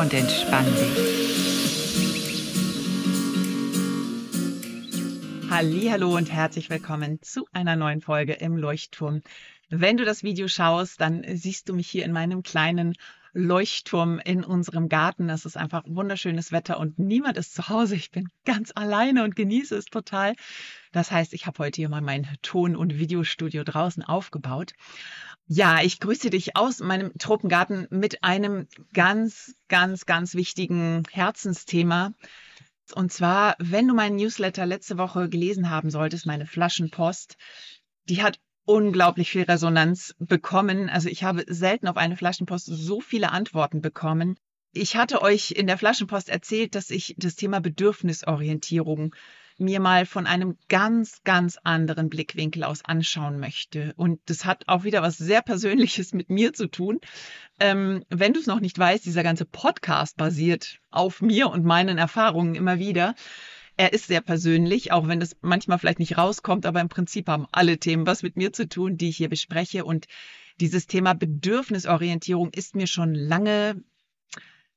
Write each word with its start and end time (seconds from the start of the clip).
und 0.00 0.14
entspann 0.14 0.64
dich. 0.64 1.10
Hallo 5.50 6.16
und 6.16 6.32
herzlich 6.32 6.70
willkommen 6.70 7.20
zu 7.20 7.46
einer 7.52 7.76
neuen 7.76 8.00
Folge 8.00 8.32
im 8.32 8.56
Leuchtturm. 8.56 9.20
Wenn 9.68 9.98
du 9.98 10.06
das 10.06 10.22
Video 10.22 10.48
schaust, 10.48 11.02
dann 11.02 11.22
siehst 11.36 11.68
du 11.68 11.74
mich 11.74 11.90
hier 11.90 12.06
in 12.06 12.12
meinem 12.12 12.42
kleinen 12.42 12.94
Leuchtturm 13.34 14.18
in 14.18 14.42
unserem 14.42 14.88
Garten. 14.88 15.28
Es 15.28 15.44
ist 15.44 15.58
einfach 15.58 15.82
wunderschönes 15.86 16.50
Wetter 16.50 16.80
und 16.80 16.98
niemand 16.98 17.36
ist 17.36 17.54
zu 17.54 17.68
Hause. 17.68 17.94
Ich 17.94 18.10
bin 18.10 18.28
ganz 18.46 18.72
alleine 18.74 19.22
und 19.22 19.36
genieße 19.36 19.76
es 19.76 19.84
total. 19.84 20.34
Das 20.92 21.12
heißt, 21.12 21.34
ich 21.34 21.46
habe 21.46 21.58
heute 21.58 21.76
hier 21.76 21.88
mal 21.90 22.00
mein 22.00 22.26
Ton- 22.42 22.74
und 22.74 22.98
Videostudio 22.98 23.62
draußen 23.64 24.02
aufgebaut. 24.02 24.72
Ja, 25.52 25.82
ich 25.82 25.98
grüße 25.98 26.30
dich 26.30 26.56
aus 26.56 26.78
meinem 26.78 27.12
Tropengarten 27.18 27.88
mit 27.90 28.22
einem 28.22 28.68
ganz, 28.92 29.52
ganz, 29.66 30.06
ganz 30.06 30.36
wichtigen 30.36 31.02
Herzensthema. 31.10 32.14
Und 32.94 33.12
zwar, 33.12 33.56
wenn 33.58 33.88
du 33.88 33.94
meinen 33.94 34.14
Newsletter 34.14 34.64
letzte 34.64 34.96
Woche 34.96 35.28
gelesen 35.28 35.68
haben 35.68 35.90
solltest, 35.90 36.24
meine 36.24 36.46
Flaschenpost, 36.46 37.36
die 38.08 38.22
hat 38.22 38.38
unglaublich 38.64 39.32
viel 39.32 39.42
Resonanz 39.42 40.14
bekommen. 40.20 40.88
Also 40.88 41.08
ich 41.08 41.24
habe 41.24 41.44
selten 41.48 41.88
auf 41.88 41.96
eine 41.96 42.16
Flaschenpost 42.16 42.66
so 42.66 43.00
viele 43.00 43.32
Antworten 43.32 43.80
bekommen. 43.80 44.36
Ich 44.72 44.94
hatte 44.94 45.20
euch 45.20 45.50
in 45.50 45.66
der 45.66 45.78
Flaschenpost 45.78 46.28
erzählt, 46.28 46.76
dass 46.76 46.90
ich 46.90 47.16
das 47.18 47.34
Thema 47.34 47.60
Bedürfnisorientierung 47.60 49.16
mir 49.60 49.80
mal 49.80 50.06
von 50.06 50.26
einem 50.26 50.56
ganz, 50.68 51.22
ganz 51.24 51.58
anderen 51.62 52.08
Blickwinkel 52.08 52.64
aus 52.64 52.84
anschauen 52.84 53.38
möchte. 53.38 53.92
Und 53.96 54.20
das 54.26 54.44
hat 54.44 54.64
auch 54.66 54.84
wieder 54.84 55.02
was 55.02 55.18
sehr 55.18 55.42
Persönliches 55.42 56.12
mit 56.12 56.30
mir 56.30 56.52
zu 56.52 56.66
tun. 56.66 57.00
Ähm, 57.58 58.04
wenn 58.08 58.32
du 58.32 58.40
es 58.40 58.46
noch 58.46 58.60
nicht 58.60 58.78
weißt, 58.78 59.04
dieser 59.04 59.22
ganze 59.22 59.44
Podcast 59.44 60.16
basiert 60.16 60.80
auf 60.90 61.22
mir 61.22 61.50
und 61.50 61.64
meinen 61.64 61.98
Erfahrungen 61.98 62.54
immer 62.54 62.78
wieder. 62.78 63.14
Er 63.76 63.92
ist 63.92 64.08
sehr 64.08 64.20
persönlich, 64.20 64.92
auch 64.92 65.08
wenn 65.08 65.20
das 65.20 65.36
manchmal 65.40 65.78
vielleicht 65.78 66.00
nicht 66.00 66.18
rauskommt, 66.18 66.66
aber 66.66 66.80
im 66.80 66.90
Prinzip 66.90 67.28
haben 67.28 67.46
alle 67.50 67.78
Themen 67.78 68.06
was 68.06 68.22
mit 68.22 68.36
mir 68.36 68.52
zu 68.52 68.68
tun, 68.68 68.98
die 68.98 69.08
ich 69.08 69.16
hier 69.16 69.30
bespreche. 69.30 69.84
Und 69.84 70.06
dieses 70.60 70.86
Thema 70.86 71.14
Bedürfnisorientierung 71.14 72.50
ist 72.52 72.74
mir 72.74 72.86
schon 72.86 73.14
lange 73.14 73.82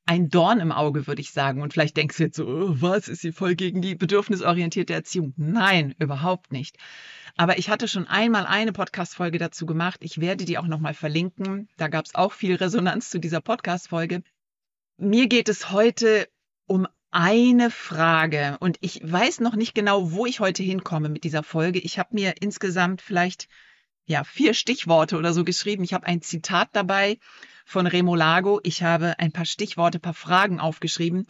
ein 0.06 0.28
Dorn 0.28 0.60
im 0.60 0.72
Auge, 0.72 1.06
würde 1.06 1.20
ich 1.20 1.32
sagen. 1.32 1.62
Und 1.62 1.72
vielleicht 1.72 1.96
denkst 1.96 2.16
du 2.16 2.22
jetzt 2.24 2.36
so, 2.36 2.46
oh, 2.46 2.74
was, 2.80 3.08
ist 3.08 3.22
sie 3.22 3.32
voll 3.32 3.54
gegen 3.54 3.80
die 3.80 3.94
bedürfnisorientierte 3.94 4.92
Erziehung? 4.92 5.32
Nein, 5.36 5.94
überhaupt 5.98 6.52
nicht. 6.52 6.76
Aber 7.36 7.58
ich 7.58 7.70
hatte 7.70 7.88
schon 7.88 8.06
einmal 8.06 8.46
eine 8.46 8.72
Podcast-Folge 8.72 9.38
dazu 9.38 9.66
gemacht. 9.66 10.00
Ich 10.02 10.20
werde 10.20 10.44
die 10.44 10.58
auch 10.58 10.66
nochmal 10.66 10.94
verlinken. 10.94 11.68
Da 11.76 11.88
gab 11.88 12.04
es 12.04 12.14
auch 12.14 12.32
viel 12.32 12.54
Resonanz 12.54 13.10
zu 13.10 13.18
dieser 13.18 13.40
Podcast-Folge. 13.40 14.22
Mir 14.98 15.26
geht 15.26 15.48
es 15.48 15.72
heute 15.72 16.28
um 16.66 16.86
eine 17.10 17.70
Frage 17.70 18.56
und 18.60 18.76
ich 18.80 19.00
weiß 19.02 19.40
noch 19.40 19.54
nicht 19.54 19.74
genau, 19.74 20.12
wo 20.12 20.26
ich 20.26 20.40
heute 20.40 20.62
hinkomme 20.62 21.08
mit 21.08 21.24
dieser 21.24 21.42
Folge. 21.42 21.78
Ich 21.78 21.98
habe 21.98 22.10
mir 22.12 22.34
insgesamt 22.40 23.02
vielleicht 23.02 23.48
ja 24.06 24.24
vier 24.24 24.54
Stichworte 24.54 25.16
oder 25.16 25.32
so 25.32 25.44
geschrieben. 25.44 25.84
Ich 25.84 25.94
habe 25.94 26.06
ein 26.06 26.22
Zitat 26.22 26.70
dabei 26.72 27.18
von 27.64 27.86
Remo 27.86 28.14
Lago. 28.14 28.60
Ich 28.62 28.82
habe 28.82 29.18
ein 29.18 29.32
paar 29.32 29.46
Stichworte, 29.46 29.98
paar 29.98 30.14
Fragen 30.14 30.60
aufgeschrieben 30.60 31.26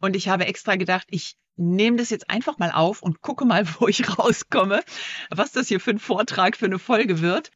und 0.00 0.16
ich 0.16 0.28
habe 0.28 0.46
extra 0.46 0.76
gedacht, 0.76 1.06
ich 1.10 1.36
nehme 1.56 1.96
das 1.96 2.10
jetzt 2.10 2.30
einfach 2.30 2.58
mal 2.58 2.70
auf 2.70 3.02
und 3.02 3.20
gucke 3.20 3.44
mal, 3.44 3.66
wo 3.78 3.88
ich 3.88 4.18
rauskomme, 4.18 4.82
was 5.30 5.52
das 5.52 5.68
hier 5.68 5.80
für 5.80 5.90
ein 5.90 5.98
Vortrag, 5.98 6.56
für 6.56 6.66
eine 6.66 6.78
Folge 6.78 7.20
wird. 7.20 7.50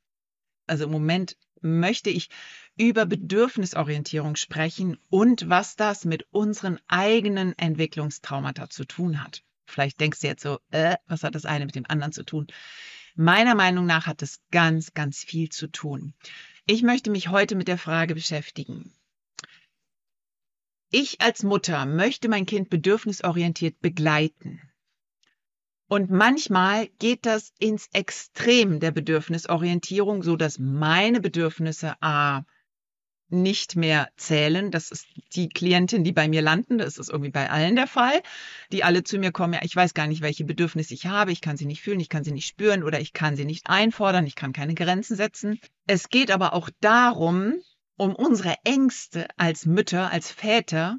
Also 0.67 0.85
im 0.85 0.91
Moment 0.91 1.37
möchte 1.61 2.11
ich 2.11 2.29
über 2.77 3.07
Bedürfnisorientierung 3.07 4.37
sprechen 4.37 4.99
und 5.11 5.49
was 5.49 5.77
das 5.77 6.05
mit 6.05 6.27
unseren 6.31 6.81
eigenen 6.89 7.57
Entwicklungstraumata 7.59 8.71
zu 8.71 8.85
tun 8.85 9.23
hat. 9.23 9.43
Vielleicht 9.67 10.01
denkst 10.01 10.21
du 10.21 10.27
jetzt 10.27 10.43
so, 10.43 10.59
äh, 10.71 10.97
was 11.07 11.23
hat 11.23 11.35
das 11.35 11.45
eine 11.45 11.67
mit 11.67 11.75
dem 11.75 11.87
anderen 11.89 12.13
zu 12.13 12.25
tun? 12.25 12.47
Meiner 13.15 13.55
Meinung 13.55 13.85
nach 13.87 14.07
hat 14.07 14.23
es 14.23 14.41
ganz, 14.51 14.95
ganz 14.95 15.19
viel 15.23 15.51
zu 15.51 15.67
tun. 15.67 16.15
Ich 16.67 16.83
möchte 16.83 17.11
mich 17.11 17.29
heute 17.29 17.57
mit 17.57 17.69
der 17.69 17.79
Frage 17.79 18.15
beschäftigen. 18.15 18.95
Ich 20.91 21.21
als 21.21 21.43
Mutter 21.43 21.87
möchte 21.87 22.29
mein 22.29 22.47
Kind 22.47 22.71
bedürfnisorientiert 22.71 23.81
begleiten. 23.81 24.61
Und 25.89 26.11
manchmal 26.11 26.89
geht 26.99 27.27
das 27.27 27.53
ins 27.59 27.89
Extrem 27.93 28.81
der 28.81 28.93
Bedürfnisorientierung, 28.93 30.23
so 30.23 30.37
dass 30.37 30.59
meine 30.59 31.21
Bedürfnisse 31.21 31.97
A 32.01 32.45
nicht 33.33 33.77
mehr 33.77 34.09
zählen. 34.17 34.71
Das 34.71 34.91
ist 34.91 35.07
die 35.35 35.49
Klientin, 35.49 36.05
die 36.05 36.13
bei 36.13 36.29
mir 36.29 36.43
landen. 36.43 36.79
Das 36.79 36.99
ist 36.99 37.09
irgendwie 37.09 37.31
bei 37.31 37.51
allen 37.51 37.77
der 37.77 37.87
Fall, 37.87 38.23
die 38.71 38.85
alle 38.85 39.03
zu 39.05 39.19
mir 39.19 39.33
kommen. 39.33 39.55
Ja, 39.55 39.61
ich 39.63 39.75
weiß 39.75 39.95
gar 39.95 40.07
nicht, 40.07 40.23
welche 40.23 40.45
Bedürfnisse 40.45 40.95
ich 40.95 41.07
habe. 41.07 41.33
Ich 41.33 41.41
kann 41.41 41.57
sie 41.57 41.67
nicht 41.67 41.83
fühlen, 41.83 42.01
ich 42.01 42.09
kann 42.09 42.25
sie 42.25 42.33
nicht 42.33 42.47
spüren 42.47 42.83
oder 42.83 43.01
ich 43.01 43.13
kann 43.13 43.37
sie 43.37 43.45
nicht 43.45 43.69
einfordern. 43.69 44.27
Ich 44.27 44.35
kann 44.35 44.53
keine 44.53 44.75
Grenzen 44.75 45.17
setzen. 45.17 45.61
Es 45.87 46.09
geht 46.09 46.31
aber 46.31 46.53
auch 46.53 46.71
darum, 46.81 47.55
um 47.97 48.15
unsere 48.15 48.57
Ängste 48.65 49.27
als 49.37 49.67
Mütter, 49.67 50.11
als 50.11 50.31
Väter, 50.31 50.99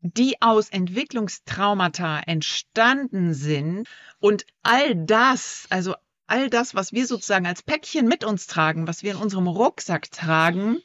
die 0.00 0.40
aus 0.40 0.70
Entwicklungstraumata 0.70 2.20
entstanden 2.20 3.34
sind 3.34 3.86
und 4.18 4.46
all 4.62 4.94
das, 4.94 5.66
also 5.68 5.94
all 6.26 6.48
das, 6.48 6.74
was 6.74 6.92
wir 6.92 7.06
sozusagen 7.06 7.46
als 7.46 7.62
Päckchen 7.62 8.06
mit 8.06 8.24
uns 8.24 8.46
tragen, 8.46 8.86
was 8.86 9.02
wir 9.02 9.12
in 9.12 9.18
unserem 9.18 9.48
Rucksack 9.48 10.10
tragen, 10.10 10.80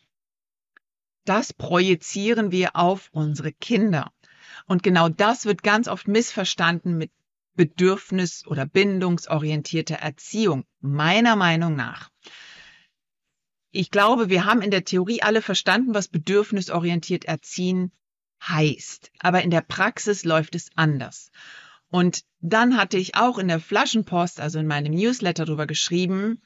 das 1.26 1.54
projizieren 1.54 2.52
wir 2.52 2.76
auf 2.76 3.10
unsere 3.12 3.52
Kinder. 3.52 4.12
Und 4.68 4.84
genau 4.84 5.10
das 5.10 5.46
wird 5.46 5.64
ganz 5.64 5.88
oft 5.88 6.08
missverstanden 6.08 6.98
mit 6.98 7.12
bedürfnis- 7.56 8.46
oder 8.48 8.66
bindungsorientierter 8.66 9.96
Erziehung, 9.96 10.66
meiner 10.82 11.36
Meinung 11.36 11.76
nach. 11.76 12.10
Ich 13.72 13.92
glaube, 13.92 14.30
wir 14.30 14.46
haben 14.46 14.62
in 14.62 14.72
der 14.72 14.86
Theorie 14.86 15.22
alle 15.22 15.42
verstanden, 15.42 15.94
was 15.94 16.08
bedürfnisorientiert 16.08 17.26
erziehen 17.26 17.92
heißt. 18.42 19.12
Aber 19.20 19.42
in 19.42 19.52
der 19.52 19.62
Praxis 19.62 20.24
läuft 20.24 20.56
es 20.56 20.70
anders. 20.76 21.32
Und 21.90 22.24
dann 22.40 22.78
hatte 22.78 22.98
ich 22.98 23.16
auch 23.16 23.38
in 23.38 23.48
der 23.48 23.60
Flaschenpost, 23.60 24.40
also 24.40 24.60
in 24.60 24.68
meinem 24.68 24.94
Newsletter 24.94 25.46
darüber 25.46 25.68
geschrieben, 25.68 26.42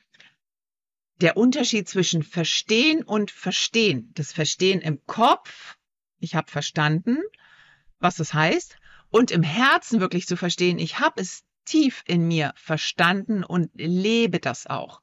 der 1.22 1.38
Unterschied 1.38 1.88
zwischen 1.88 2.24
Verstehen 2.24 3.04
und 3.04 3.32
Verstehen. 3.32 4.12
Das 4.16 4.32
Verstehen 4.32 4.82
im 4.82 5.06
Kopf, 5.06 5.78
ich 6.20 6.36
habe 6.36 6.50
verstanden, 6.50 7.18
was 8.00 8.16
das 8.16 8.34
heißt, 8.34 8.78
und 9.10 9.32
im 9.32 9.44
Herzen 9.44 10.00
wirklich 10.00 10.28
zu 10.28 10.38
verstehen, 10.38 10.80
ich 10.80 11.00
habe 11.00 11.22
es 11.22 11.44
tief 11.66 12.04
in 12.08 12.28
mir 12.28 12.54
verstanden 12.56 13.44
und 13.44 13.70
lebe 13.74 14.40
das 14.40 14.68
auch. 14.68 15.02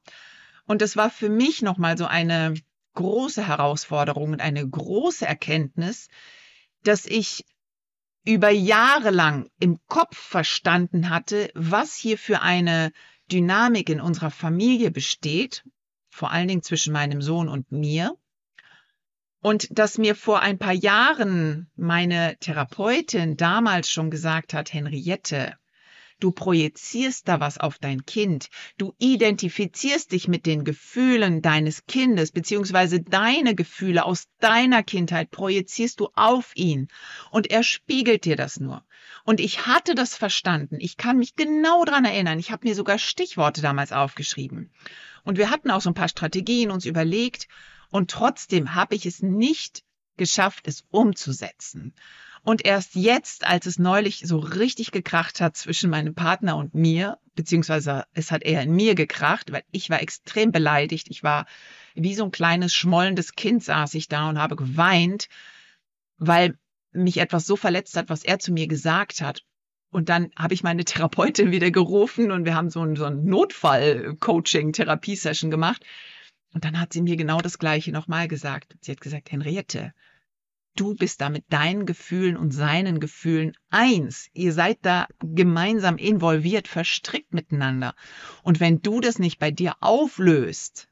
Und 0.67 0.83
das 0.83 0.97
war 0.97 1.11
für 1.11 1.29
mich 1.29 1.63
nochmal 1.63 1.99
so 1.99 2.07
eine 2.07 2.55
große 2.95 3.47
Herausforderung 3.47 4.33
und 4.33 4.41
eine 4.41 4.67
große 4.67 5.27
Erkenntnis, 5.27 6.09
dass 6.83 7.05
ich 7.07 7.45
über 8.25 8.51
Jahre 8.51 9.11
lang 9.11 9.49
im 9.61 9.79
Kopf 9.87 10.17
verstanden 10.17 11.11
hatte, 11.11 11.51
was 11.55 11.95
hier 11.95 12.19
für 12.19 12.43
eine 12.43 12.93
Dynamik 13.31 13.89
in 13.89 14.01
unserer 14.01 14.31
Familie 14.31 14.91
besteht 14.91 15.63
vor 16.17 16.31
allen 16.31 16.49
Dingen 16.49 16.63
zwischen 16.63 16.93
meinem 16.93 17.21
Sohn 17.21 17.49
und 17.49 17.71
mir. 17.71 18.17
Und 19.43 19.69
dass 19.71 19.99
mir 19.99 20.17
vor 20.17 20.41
ein 20.41 20.59
paar 20.59 20.73
Jahren 20.73 21.71
meine 21.77 22.37
Therapeutin 22.41 23.37
damals 23.37 23.91
schon 23.91 24.11
gesagt 24.11 24.55
hat, 24.55 24.73
Henriette, 24.73 25.57
du 26.19 26.33
projizierst 26.33 27.29
da 27.29 27.41
was 27.41 27.59
auf 27.59 27.79
dein 27.79 28.07
Kind, 28.07 28.49
du 28.79 28.95
identifizierst 28.99 30.13
dich 30.13 30.29
mit 30.29 30.47
den 30.47 30.65
Gefühlen 30.65 31.43
deines 31.43 31.85
Kindes, 31.87 32.33
beziehungsweise 32.33 33.01
deine 33.01 33.55
Gefühle 33.55 34.05
aus 34.05 34.27
deiner 34.41 34.83
Kindheit 34.83 35.31
projizierst 35.31 36.01
du 36.01 36.09
auf 36.15 36.53
ihn 36.55 36.89
und 37.31 37.51
er 37.51 37.63
spiegelt 37.63 38.25
dir 38.25 38.37
das 38.37 38.59
nur. 38.59 38.85
Und 39.25 39.41
ich 39.41 39.67
hatte 39.67 39.95
das 39.95 40.17
verstanden, 40.17 40.79
ich 40.81 40.97
kann 40.97 41.19
mich 41.19 41.37
genau 41.37 41.85
dran 41.85 42.05
erinnern, 42.05 42.39
ich 42.39 42.51
habe 42.51 42.67
mir 42.67 42.75
sogar 42.75 42.99
Stichworte 42.99 43.61
damals 43.61 43.93
aufgeschrieben. 43.93 44.73
Und 45.27 45.39
wir 45.39 45.51
hatten 45.51 45.73
auch 45.73 45.81
so 45.81 45.91
ein 45.91 45.95
paar 45.95 46.09
Strategien 46.09 46.71
uns 46.71 46.87
überlegt. 46.87 47.49
Und 47.91 48.11
trotzdem 48.11 48.75
habe 48.75 48.95
ich 48.95 49.07
es 49.07 49.23
nicht 49.23 49.83
geschafft, 50.17 50.69
es 50.69 50.85
umzusetzen. 50.91 51.95
Und 52.43 52.65
erst 52.65 52.95
jetzt, 52.95 53.45
als 53.45 53.67
es 53.67 53.81
neulich 53.81 54.23
so 54.25 54.39
richtig 54.39 54.93
gekracht 54.93 55.41
hat 55.41 55.57
zwischen 55.57 55.91
meinem 55.91 56.15
Partner 56.15 56.57
und 56.57 56.75
mir, 56.75 57.19
beziehungsweise 57.35 58.05
es 58.13 58.31
hat 58.31 58.45
eher 58.45 58.63
in 58.63 58.71
mir 58.71 58.95
gekracht, 58.95 59.51
weil 59.51 59.65
ich 59.73 59.91
war 59.91 60.01
extrem 60.01 60.53
beleidigt. 60.53 61.09
Ich 61.11 61.25
war 61.25 61.47
wie 61.97 62.15
so 62.15 62.25
ein 62.25 62.31
kleines 62.31 62.73
schmollendes 62.73 63.33
Kind 63.33 63.65
saß 63.65 63.95
ich 63.95 64.07
da 64.07 64.29
und 64.29 64.39
habe 64.39 64.55
geweint, 64.55 65.29
weil 66.19 66.57
mich 66.93 67.17
etwas 67.17 67.47
so 67.47 67.57
verletzt 67.57 67.97
hat, 67.97 68.11
was 68.11 68.23
er 68.23 68.39
zu 68.39 68.53
mir 68.53 68.69
gesagt 68.69 69.23
hat. 69.23 69.45
Und 69.97 70.09
dann 70.11 70.31
habe 70.37 70.53
ich 70.53 70.63
meine 70.63 70.85
Therapeutin 70.85 71.53
wieder 71.53 71.71
gerufen 71.71 72.31
und 72.31 72.45
wir 72.45 72.55
haben 72.55 72.69
so 72.69 72.83
ein, 72.83 72.97
so 72.97 73.07
ein 73.07 73.25
Notfall-Coaching-Therapiesession 73.25 75.51
gemacht. 75.51 75.83
Und 76.53 76.67
dann 76.67 76.79
hat 76.79 76.93
sie 76.93 77.01
mir 77.01 77.17
genau 77.17 77.41
das 77.41 77.59
Gleiche 77.59 77.93
nochmal 77.93 78.29
gesagt. 78.29 78.77
Sie 78.83 78.93
hat 78.93 79.01
gesagt, 79.01 79.33
Henriette, 79.33 79.95
du 80.75 80.95
bist 80.95 81.23
da 81.23 81.31
mit 81.31 81.47
deinen 81.49 81.87
Gefühlen 81.87 82.37
und 82.37 82.51
seinen 82.51 83.01
Gefühlen 83.01 83.57
eins. 83.71 84.29
Ihr 84.35 84.53
seid 84.53 84.81
da 84.83 85.07
gemeinsam 85.21 85.97
involviert, 85.97 86.69
verstrickt 86.69 87.33
miteinander. 87.33 87.95
Und 88.43 88.61
wenn 88.61 88.83
du 88.83 89.01
das 89.01 89.19
nicht 89.19 89.39
bei 89.39 89.51
dir 89.51 89.77
auflöst, 89.81 90.91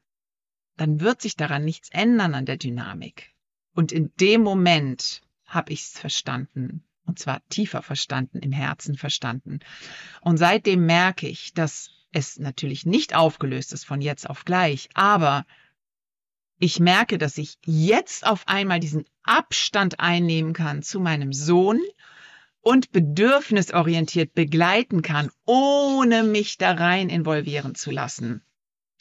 dann 0.79 1.01
wird 1.01 1.21
sich 1.21 1.37
daran 1.37 1.67
nichts 1.67 1.91
ändern 1.91 2.35
an 2.35 2.47
der 2.47 2.57
Dynamik. 2.57 3.35
Und 3.75 3.93
in 3.93 4.15
dem 4.19 4.41
Moment 4.41 5.21
habe 5.45 5.75
ich 5.75 5.83
es 5.83 5.91
verstanden. 5.91 6.87
Und 7.07 7.19
zwar 7.19 7.47
tiefer 7.49 7.83
verstanden, 7.83 8.39
im 8.39 8.53
Herzen 8.53 8.97
verstanden. 8.97 9.61
Und 10.21 10.39
seitdem 10.39 10.87
merke 10.87 11.29
ich, 11.29 11.53
dass 11.53 11.91
es 12.13 12.39
natürlich 12.39 12.87
nicht 12.87 13.15
aufgelöst 13.15 13.73
ist 13.73 13.85
von 13.85 14.01
jetzt 14.01 14.29
auf 14.29 14.45
gleich, 14.45 14.89
aber 14.95 15.45
ich 16.59 16.81
merke, 16.81 17.19
dass 17.19 17.37
ich 17.37 17.59
jetzt 17.67 18.27
auf 18.27 18.47
einmal 18.47 18.81
diesen 18.81 19.05
Abstand 19.25 20.01
einnehmen 20.01 20.53
kann 20.53 20.83
zu 20.83 21.01
meinem 21.01 21.33
Sohn 21.33 21.81
und 22.61 22.93
bedürfnisorientiert 22.93 24.33
begleiten 24.33 25.03
kann, 25.03 25.31
ohne 25.45 26.23
mich 26.23 26.57
da 26.57 26.73
rein 26.73 27.11
involvieren 27.11 27.75
zu 27.75 27.91
lassen. 27.91 28.43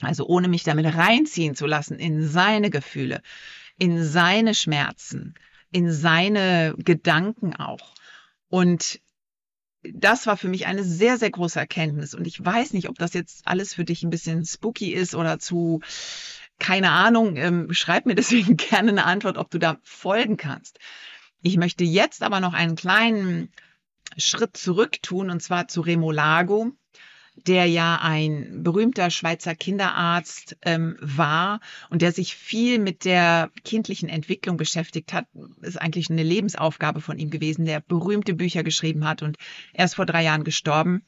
Also 0.02 0.26
ohne 0.26 0.50
mich 0.50 0.64
damit 0.64 0.94
reinziehen 0.94 1.56
zu 1.56 1.66
lassen 1.66 2.00
in 2.00 2.28
seine 2.28 2.70
Gefühle, 2.70 3.22
in 3.78 4.04
seine 4.04 4.56
Schmerzen, 4.56 5.36
in 5.72 5.92
seine 5.92 6.76
Gedanken 6.78 7.56
auch. 7.56 7.93
Und 8.54 9.02
das 9.82 10.28
war 10.28 10.38
für 10.38 10.48
mich 10.48 10.68
eine 10.68 10.84
sehr, 10.84 11.18
sehr 11.18 11.32
große 11.32 11.60
Erkenntnis. 11.60 12.14
Und 12.14 12.28
ich 12.28 12.46
weiß 12.46 12.74
nicht, 12.74 12.88
ob 12.88 13.00
das 13.00 13.16
jetzt 13.16 13.48
alles 13.48 13.74
für 13.74 13.84
dich 13.84 14.04
ein 14.04 14.12
bisschen 14.12 14.46
spooky 14.46 14.94
ist 14.94 15.16
oder 15.16 15.40
zu 15.40 15.82
keine 16.60 16.92
Ahnung, 16.92 17.36
ähm, 17.36 17.74
schreib 17.74 18.06
mir 18.06 18.14
deswegen 18.24 18.56
gerne 18.56 18.92
eine 18.92 19.06
Antwort, 19.06 19.40
ob 19.40 19.50
du 19.50 19.58
da 19.58 19.80
folgen 19.82 20.38
kannst. 20.38 20.78
Ich 21.42 21.58
möchte 21.58 21.84
jetzt 21.84 22.22
aber 22.22 22.40
noch 22.42 22.54
einen 22.54 22.76
kleinen 22.76 23.52
Schritt 24.18 24.56
zurück 24.56 25.02
tun, 25.02 25.32
und 25.32 25.42
zwar 25.42 25.68
zu 25.68 25.82
Remolago, 25.82 26.74
der 27.36 27.66
ja 27.66 28.00
ein 28.02 28.64
berühmter 28.64 29.10
Schweizer 29.10 29.56
Kinderarzt 29.56 30.58
ähm, 30.64 30.98
war 31.02 31.60
und 31.90 32.02
der 32.02 32.12
sich 32.12 32.36
viel 32.36 32.80
mit 32.80 33.06
der 33.06 33.50
kindlichen 33.64 34.10
Entwicklung 34.10 34.58
beschäftigt 34.58 35.14
hat. 35.14 35.26
Ist 35.62 35.82
eigentlich 35.82 36.10
eine 36.10 36.24
Lebensaufgabe 36.24 37.02
von 37.02 37.18
ihm 37.18 37.30
gewesen, 37.30 37.66
der 37.66 37.82
berühmte 37.82 38.34
Bücher 38.34 38.64
geschrieben 38.64 39.08
hat 39.08 39.24
und 39.24 39.38
er 39.74 39.86
ist 39.86 39.96
vor 39.96 40.06
drei 40.06 40.24
Jahren 40.24 40.44
gestorben. 40.44 41.04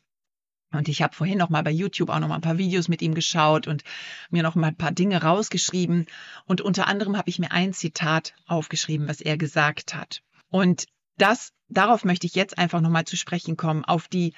Und 0.71 0.89
ich 0.89 1.01
habe 1.01 1.15
vorhin 1.15 1.37
noch 1.37 1.49
mal 1.49 1.63
bei 1.63 1.71
YouTube 1.71 2.09
auch 2.09 2.19
noch 2.19 2.27
mal 2.27 2.35
ein 2.35 2.41
paar 2.41 2.57
Videos 2.57 2.87
mit 2.87 3.01
ihm 3.01 3.13
geschaut 3.13 3.67
und 3.67 3.83
mir 4.29 4.43
noch 4.43 4.55
mal 4.55 4.67
ein 4.67 4.75
paar 4.75 4.91
Dinge 4.91 5.21
rausgeschrieben. 5.21 6.07
Und 6.45 6.61
unter 6.61 6.87
anderem 6.87 7.17
habe 7.17 7.29
ich 7.29 7.39
mir 7.39 7.51
ein 7.51 7.71
Zitat 7.71 8.33
aufgeschrieben, 8.45 9.07
was 9.07 9.21
er 9.21 9.37
gesagt 9.37 9.93
hat. 9.93 10.21
Und 10.49 10.85
das, 11.17 11.53
darauf 11.69 12.03
möchte 12.03 12.27
ich 12.27 12.35
jetzt 12.35 12.57
einfach 12.57 12.81
noch 12.81 12.89
mal 12.89 13.05
zu 13.05 13.15
sprechen 13.15 13.55
kommen, 13.55 13.85
auf 13.85 14.07
die 14.07 14.33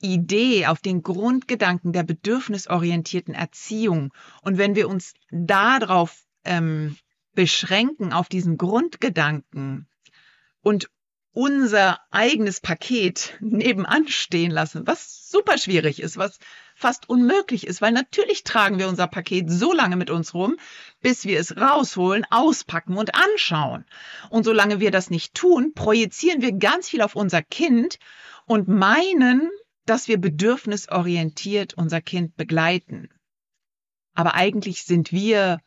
Idee, 0.00 0.66
auf 0.66 0.80
den 0.80 1.02
Grundgedanken 1.02 1.92
der 1.92 2.02
bedürfnisorientierten 2.02 3.34
Erziehung. 3.34 4.12
Und 4.42 4.58
wenn 4.58 4.74
wir 4.74 4.88
uns 4.88 5.14
darauf 5.30 6.24
ähm, 6.44 6.96
beschränken, 7.34 8.12
auf 8.12 8.28
diesen 8.28 8.56
Grundgedanken 8.56 9.86
und 10.62 10.90
unser 11.32 12.00
eigenes 12.10 12.60
Paket 12.60 13.36
nebenan 13.40 14.08
stehen 14.08 14.50
lassen, 14.50 14.86
was 14.86 15.28
super 15.30 15.58
schwierig 15.58 16.02
ist, 16.02 16.16
was 16.16 16.38
fast 16.74 17.08
unmöglich 17.08 17.66
ist, 17.66 17.80
weil 17.80 17.92
natürlich 17.92 18.42
tragen 18.42 18.78
wir 18.78 18.88
unser 18.88 19.06
Paket 19.06 19.48
so 19.50 19.72
lange 19.72 19.96
mit 19.96 20.10
uns 20.10 20.34
rum, 20.34 20.56
bis 21.00 21.24
wir 21.24 21.38
es 21.38 21.56
rausholen, 21.56 22.24
auspacken 22.30 22.96
und 22.96 23.14
anschauen. 23.14 23.84
Und 24.28 24.44
solange 24.44 24.80
wir 24.80 24.90
das 24.90 25.10
nicht 25.10 25.34
tun, 25.34 25.72
projizieren 25.74 26.42
wir 26.42 26.52
ganz 26.52 26.88
viel 26.88 27.02
auf 27.02 27.14
unser 27.14 27.42
Kind 27.42 27.98
und 28.46 28.66
meinen, 28.66 29.50
dass 29.86 30.08
wir 30.08 30.18
bedürfnisorientiert 30.18 31.74
unser 31.74 32.00
Kind 32.00 32.36
begleiten. 32.36 33.08
Aber 34.14 34.34
eigentlich 34.34 34.84
sind 34.84 35.12
wir 35.12 35.60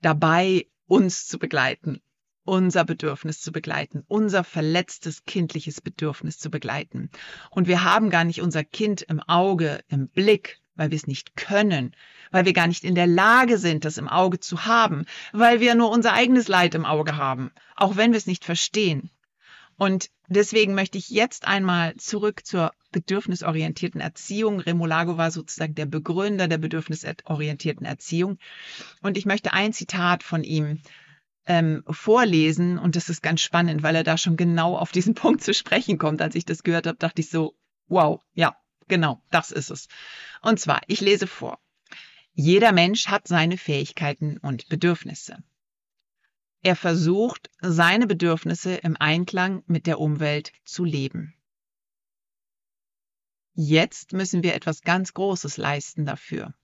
dabei, 0.00 0.66
uns 0.86 1.26
zu 1.26 1.38
begleiten 1.38 2.00
unser 2.48 2.86
Bedürfnis 2.86 3.42
zu 3.42 3.52
begleiten, 3.52 4.04
unser 4.08 4.42
verletztes 4.42 5.26
kindliches 5.26 5.82
Bedürfnis 5.82 6.38
zu 6.38 6.50
begleiten. 6.50 7.10
Und 7.50 7.68
wir 7.68 7.84
haben 7.84 8.08
gar 8.08 8.24
nicht 8.24 8.40
unser 8.40 8.64
Kind 8.64 9.02
im 9.02 9.20
Auge, 9.20 9.84
im 9.88 10.08
Blick, 10.08 10.58
weil 10.74 10.90
wir 10.90 10.96
es 10.96 11.06
nicht 11.06 11.36
können, 11.36 11.94
weil 12.30 12.46
wir 12.46 12.54
gar 12.54 12.66
nicht 12.66 12.84
in 12.84 12.94
der 12.94 13.06
Lage 13.06 13.58
sind, 13.58 13.84
das 13.84 13.98
im 13.98 14.08
Auge 14.08 14.40
zu 14.40 14.64
haben, 14.64 15.04
weil 15.32 15.60
wir 15.60 15.74
nur 15.74 15.90
unser 15.90 16.14
eigenes 16.14 16.48
Leid 16.48 16.74
im 16.74 16.86
Auge 16.86 17.18
haben, 17.18 17.50
auch 17.76 17.96
wenn 17.96 18.12
wir 18.12 18.16
es 18.18 18.26
nicht 18.26 18.46
verstehen. 18.46 19.10
Und 19.78 20.10
deswegen 20.26 20.74
möchte 20.74 20.98
ich 20.98 21.08
jetzt 21.08 21.46
einmal 21.46 21.94
zurück 21.94 22.44
zur 22.44 22.72
bedürfnisorientierten 22.90 24.00
Erziehung. 24.00 24.58
Remolago 24.58 25.16
war 25.16 25.30
sozusagen 25.30 25.76
der 25.76 25.86
Begründer 25.86 26.48
der 26.48 26.58
bedürfnisorientierten 26.58 27.86
Erziehung. 27.86 28.38
Und 29.02 29.16
ich 29.16 29.24
möchte 29.24 29.52
ein 29.52 29.72
Zitat 29.72 30.24
von 30.24 30.42
ihm 30.42 30.80
ähm, 31.46 31.84
vorlesen. 31.88 32.76
Und 32.76 32.96
das 32.96 33.08
ist 33.08 33.22
ganz 33.22 33.40
spannend, 33.40 33.84
weil 33.84 33.94
er 33.94 34.02
da 34.02 34.18
schon 34.18 34.36
genau 34.36 34.76
auf 34.76 34.90
diesen 34.90 35.14
Punkt 35.22 35.44
zu 35.44 35.54
sprechen 35.54 35.96
kommt. 35.96 36.20
Als 36.20 36.34
ich 36.34 36.44
das 36.44 36.64
gehört 36.64 36.88
habe, 36.88 36.98
dachte 36.98 37.20
ich 37.20 37.30
so, 37.30 37.54
wow, 37.86 38.20
ja, 38.34 38.56
genau, 38.88 39.22
das 39.30 39.52
ist 39.52 39.70
es. 39.70 39.86
Und 40.42 40.58
zwar, 40.58 40.80
ich 40.88 41.00
lese 41.00 41.28
vor. 41.28 41.60
Jeder 42.32 42.72
Mensch 42.72 43.06
hat 43.06 43.28
seine 43.28 43.56
Fähigkeiten 43.56 44.38
und 44.38 44.68
Bedürfnisse. 44.68 45.38
Er 46.62 46.74
versucht, 46.74 47.50
seine 47.60 48.06
Bedürfnisse 48.06 48.74
im 48.74 48.96
Einklang 48.98 49.62
mit 49.66 49.86
der 49.86 50.00
Umwelt 50.00 50.52
zu 50.64 50.84
leben. 50.84 51.34
Jetzt 53.54 54.12
müssen 54.12 54.42
wir 54.42 54.54
etwas 54.54 54.82
ganz 54.82 55.14
Großes 55.14 55.56
leisten 55.56 56.04
dafür. 56.04 56.54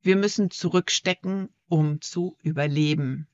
Wir 0.00 0.16
müssen 0.16 0.50
zurückstecken, 0.50 1.48
um 1.68 2.00
zu 2.00 2.36
überleben. 2.42 3.28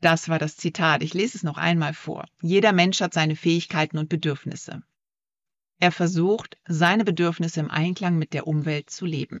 Das 0.00 0.28
war 0.28 0.38
das 0.38 0.56
Zitat. 0.56 1.02
Ich 1.02 1.14
lese 1.14 1.38
es 1.38 1.42
noch 1.42 1.56
einmal 1.56 1.94
vor. 1.94 2.28
Jeder 2.42 2.72
Mensch 2.72 3.00
hat 3.00 3.14
seine 3.14 3.36
Fähigkeiten 3.36 3.98
und 3.98 4.08
Bedürfnisse. 4.08 4.82
Er 5.78 5.92
versucht, 5.92 6.58
seine 6.66 7.04
Bedürfnisse 7.04 7.60
im 7.60 7.70
Einklang 7.70 8.18
mit 8.18 8.32
der 8.32 8.46
Umwelt 8.46 8.90
zu 8.90 9.06
leben. 9.06 9.40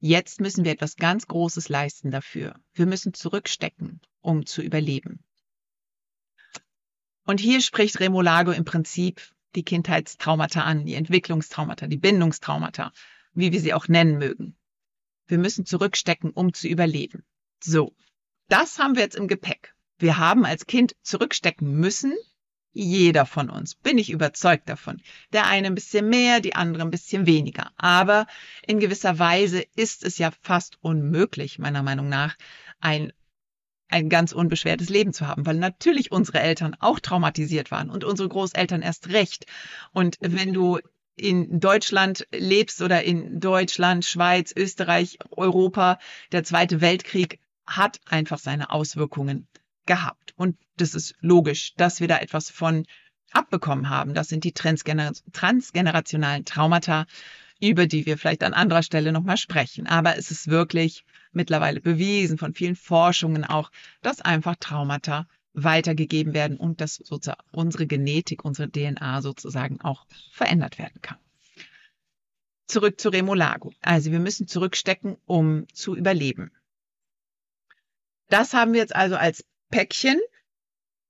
Jetzt 0.00 0.40
müssen 0.40 0.64
wir 0.64 0.72
etwas 0.72 0.96
ganz 0.96 1.26
Großes 1.26 1.68
leisten 1.68 2.10
dafür. 2.10 2.54
Wir 2.72 2.86
müssen 2.86 3.14
zurückstecken, 3.14 4.00
um 4.20 4.46
zu 4.46 4.62
überleben. 4.62 5.24
Und 7.24 7.40
hier 7.40 7.60
spricht 7.60 7.98
Remolago 8.00 8.52
im 8.52 8.64
Prinzip 8.64 9.20
die 9.54 9.64
Kindheitstraumata 9.64 10.62
an, 10.62 10.86
die 10.86 10.94
Entwicklungstraumata, 10.94 11.88
die 11.88 11.98
Bindungstraumata, 11.98 12.92
wie 13.32 13.52
wir 13.52 13.60
sie 13.60 13.74
auch 13.74 13.88
nennen 13.88 14.18
mögen. 14.18 14.56
Wir 15.26 15.38
müssen 15.38 15.66
zurückstecken, 15.66 16.30
um 16.30 16.54
zu 16.54 16.68
überleben. 16.68 17.24
So, 17.62 17.94
das 18.48 18.78
haben 18.78 18.94
wir 18.94 19.02
jetzt 19.02 19.16
im 19.16 19.28
Gepäck. 19.28 19.74
Wir 19.98 20.16
haben 20.16 20.46
als 20.46 20.66
Kind 20.66 20.94
zurückstecken 21.02 21.70
müssen. 21.70 22.14
Jeder 22.80 23.26
von 23.26 23.50
uns, 23.50 23.74
bin 23.74 23.98
ich 23.98 24.08
überzeugt 24.08 24.68
davon. 24.68 25.02
Der 25.32 25.48
eine 25.48 25.66
ein 25.66 25.74
bisschen 25.74 26.08
mehr, 26.08 26.38
die 26.38 26.54
andere 26.54 26.84
ein 26.84 26.92
bisschen 26.92 27.26
weniger. 27.26 27.72
Aber 27.76 28.28
in 28.68 28.78
gewisser 28.78 29.18
Weise 29.18 29.64
ist 29.74 30.04
es 30.04 30.16
ja 30.18 30.30
fast 30.42 30.78
unmöglich, 30.80 31.58
meiner 31.58 31.82
Meinung 31.82 32.08
nach, 32.08 32.36
ein 32.80 33.12
ein 33.88 34.08
ganz 34.10 34.32
unbeschwertes 34.32 34.90
Leben 34.90 35.12
zu 35.12 35.26
haben, 35.26 35.44
weil 35.44 35.56
natürlich 35.56 36.12
unsere 36.12 36.40
Eltern 36.40 36.76
auch 36.78 37.00
traumatisiert 37.00 37.70
waren 37.72 37.90
und 37.90 38.04
unsere 38.04 38.28
Großeltern 38.28 38.82
erst 38.82 39.08
recht. 39.08 39.46
Und 39.92 40.16
wenn 40.20 40.52
du 40.52 40.78
in 41.16 41.58
Deutschland 41.58 42.28
lebst 42.30 42.80
oder 42.80 43.02
in 43.02 43.40
Deutschland, 43.40 44.04
Schweiz, 44.04 44.52
Österreich, 44.54 45.18
Europa, 45.30 45.98
der 46.30 46.44
Zweite 46.44 46.80
Weltkrieg 46.80 47.40
hat 47.66 47.98
einfach 48.06 48.38
seine 48.38 48.70
Auswirkungen 48.70 49.48
gehabt. 49.88 50.34
Und 50.36 50.56
das 50.76 50.94
ist 50.94 51.16
logisch, 51.20 51.74
dass 51.74 52.00
wir 52.00 52.06
da 52.06 52.18
etwas 52.18 52.50
von 52.50 52.86
abbekommen 53.32 53.90
haben. 53.90 54.14
Das 54.14 54.28
sind 54.28 54.44
die 54.44 54.52
transgener 54.52 55.12
transgenerationalen 55.32 56.44
Traumata, 56.44 57.06
über 57.60 57.88
die 57.88 58.06
wir 58.06 58.16
vielleicht 58.16 58.44
an 58.44 58.54
anderer 58.54 58.84
Stelle 58.84 59.10
nochmal 59.10 59.36
sprechen. 59.36 59.88
Aber 59.88 60.16
es 60.16 60.30
ist 60.30 60.46
wirklich 60.46 61.04
mittlerweile 61.32 61.80
bewiesen 61.80 62.38
von 62.38 62.54
vielen 62.54 62.76
Forschungen 62.76 63.44
auch, 63.44 63.72
dass 64.02 64.20
einfach 64.20 64.54
Traumata 64.56 65.26
weitergegeben 65.54 66.34
werden 66.34 66.56
und 66.56 66.80
dass 66.80 67.02
unsere 67.50 67.86
Genetik, 67.86 68.44
unsere 68.44 68.70
DNA 68.70 69.22
sozusagen 69.22 69.80
auch 69.80 70.06
verändert 70.30 70.78
werden 70.78 71.02
kann. 71.02 71.18
Zurück 72.68 73.00
zu 73.00 73.08
Remolago. 73.08 73.72
Also 73.80 74.12
wir 74.12 74.20
müssen 74.20 74.46
zurückstecken, 74.46 75.16
um 75.24 75.66
zu 75.72 75.96
überleben. 75.96 76.52
Das 78.28 78.52
haben 78.52 78.74
wir 78.74 78.80
jetzt 78.80 78.94
also 78.94 79.16
als 79.16 79.44
Päckchen 79.70 80.18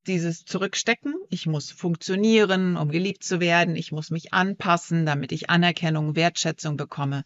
dieses 0.08 0.44
Zurückstecken. 0.44 1.14
Ich 1.28 1.46
muss 1.46 1.70
funktionieren, 1.70 2.76
um 2.76 2.88
geliebt 2.90 3.22
zu 3.22 3.40
werden. 3.40 3.76
Ich 3.76 3.92
muss 3.92 4.10
mich 4.10 4.32
anpassen, 4.32 5.06
damit 5.06 5.32
ich 5.32 5.50
Anerkennung, 5.50 6.16
Wertschätzung 6.16 6.76
bekomme. 6.76 7.24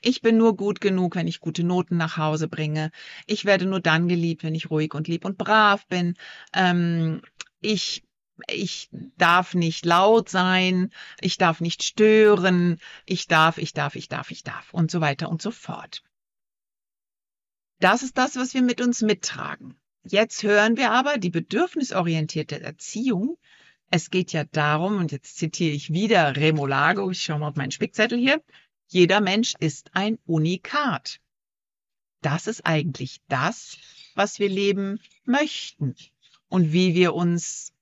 Ich 0.00 0.22
bin 0.22 0.38
nur 0.38 0.56
gut 0.56 0.80
genug, 0.80 1.16
wenn 1.16 1.26
ich 1.26 1.40
gute 1.40 1.64
Noten 1.64 1.96
nach 1.96 2.16
Hause 2.16 2.48
bringe. 2.48 2.90
Ich 3.26 3.44
werde 3.44 3.66
nur 3.66 3.80
dann 3.80 4.08
geliebt, 4.08 4.44
wenn 4.44 4.54
ich 4.54 4.70
ruhig 4.70 4.94
und 4.94 5.08
lieb 5.08 5.24
und 5.24 5.36
brav 5.38 5.86
bin. 5.88 6.14
Ähm, 6.54 7.20
ich 7.60 8.04
ich 8.48 8.88
darf 9.18 9.54
nicht 9.54 9.84
laut 9.84 10.28
sein, 10.28 10.90
ich 11.20 11.36
darf 11.36 11.60
nicht 11.60 11.82
stören, 11.82 12.78
ich 13.04 13.26
darf, 13.26 13.58
ich 13.58 13.74
darf, 13.74 13.96
ich 13.96 14.08
darf, 14.08 14.30
ich 14.30 14.42
darf 14.42 14.72
und 14.72 14.90
so 14.90 15.02
weiter 15.02 15.28
und 15.28 15.42
so 15.42 15.50
fort. 15.50 16.02
Das 17.80 18.02
ist 18.02 18.16
das, 18.18 18.36
was 18.36 18.54
wir 18.54 18.62
mit 18.62 18.80
uns 18.80 19.02
mittragen. 19.02 19.79
Jetzt 20.04 20.42
hören 20.42 20.76
wir 20.76 20.92
aber 20.92 21.18
die 21.18 21.30
bedürfnisorientierte 21.30 22.60
Erziehung. 22.60 23.36
Es 23.90 24.10
geht 24.10 24.32
ja 24.32 24.44
darum, 24.44 24.96
und 24.96 25.12
jetzt 25.12 25.36
zitiere 25.36 25.74
ich 25.74 25.92
wieder 25.92 26.36
Remolago, 26.36 27.10
ich 27.10 27.22
schaue 27.22 27.40
mal 27.40 27.48
auf 27.48 27.56
meinen 27.56 27.70
Spickzettel 27.70 28.18
hier, 28.18 28.42
jeder 28.86 29.20
Mensch 29.20 29.54
ist 29.58 29.90
ein 29.92 30.18
Unikat. 30.26 31.20
Das 32.22 32.46
ist 32.46 32.66
eigentlich 32.66 33.20
das, 33.28 33.76
was 34.14 34.38
wir 34.38 34.48
leben 34.48 35.00
möchten 35.24 35.94
und 36.48 36.72
wie 36.72 36.94
wir 36.94 37.14
uns, 37.14 37.72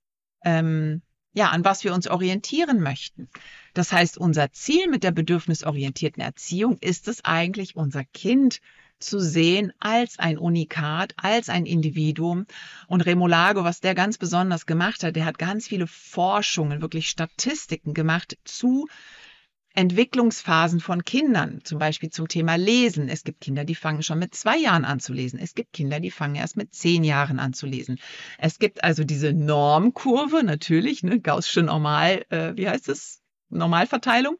ähm, 0.44 1.02
ja, 1.34 1.50
an 1.50 1.64
was 1.64 1.84
wir 1.84 1.94
uns 1.94 2.08
orientieren 2.08 2.80
möchten. 2.80 3.28
Das 3.74 3.92
heißt, 3.92 4.18
unser 4.18 4.50
Ziel 4.52 4.88
mit 4.88 5.04
der 5.04 5.12
bedürfnisorientierten 5.12 6.22
Erziehung 6.22 6.78
ist 6.80 7.06
es 7.06 7.24
eigentlich, 7.24 7.76
unser 7.76 8.04
Kind 8.04 8.60
zu 9.00 9.20
sehen 9.20 9.72
als 9.78 10.18
ein 10.18 10.38
Unikat, 10.38 11.14
als 11.16 11.48
ein 11.48 11.66
Individuum. 11.66 12.46
Und 12.86 13.02
Remolago, 13.02 13.64
was 13.64 13.80
der 13.80 13.94
ganz 13.94 14.18
besonders 14.18 14.66
gemacht 14.66 15.02
hat, 15.02 15.16
der 15.16 15.24
hat 15.24 15.38
ganz 15.38 15.68
viele 15.68 15.86
Forschungen, 15.86 16.80
wirklich 16.82 17.08
Statistiken 17.08 17.94
gemacht 17.94 18.38
zu 18.44 18.86
Entwicklungsphasen 19.74 20.80
von 20.80 21.04
Kindern, 21.04 21.60
zum 21.62 21.78
Beispiel 21.78 22.10
zum 22.10 22.26
Thema 22.26 22.56
Lesen. 22.56 23.08
Es 23.08 23.22
gibt 23.22 23.40
Kinder, 23.40 23.64
die 23.64 23.76
fangen 23.76 24.02
schon 24.02 24.18
mit 24.18 24.34
zwei 24.34 24.56
Jahren 24.58 24.84
an 24.84 24.98
zu 24.98 25.12
lesen. 25.12 25.38
Es 25.38 25.54
gibt 25.54 25.72
Kinder, 25.72 26.00
die 26.00 26.10
fangen 26.10 26.34
erst 26.34 26.56
mit 26.56 26.74
zehn 26.74 27.04
Jahren 27.04 27.38
an 27.38 27.52
zu 27.52 27.66
lesen. 27.66 28.00
Es 28.38 28.58
gibt 28.58 28.82
also 28.82 29.04
diese 29.04 29.32
Normkurve, 29.32 30.42
natürlich, 30.42 31.04
ne, 31.04 31.20
Gaußsche 31.20 31.62
Normal, 31.62 32.24
äh, 32.30 32.56
wie 32.56 32.68
heißt 32.68 32.88
es? 32.88 33.20
Normalverteilung. 33.50 34.36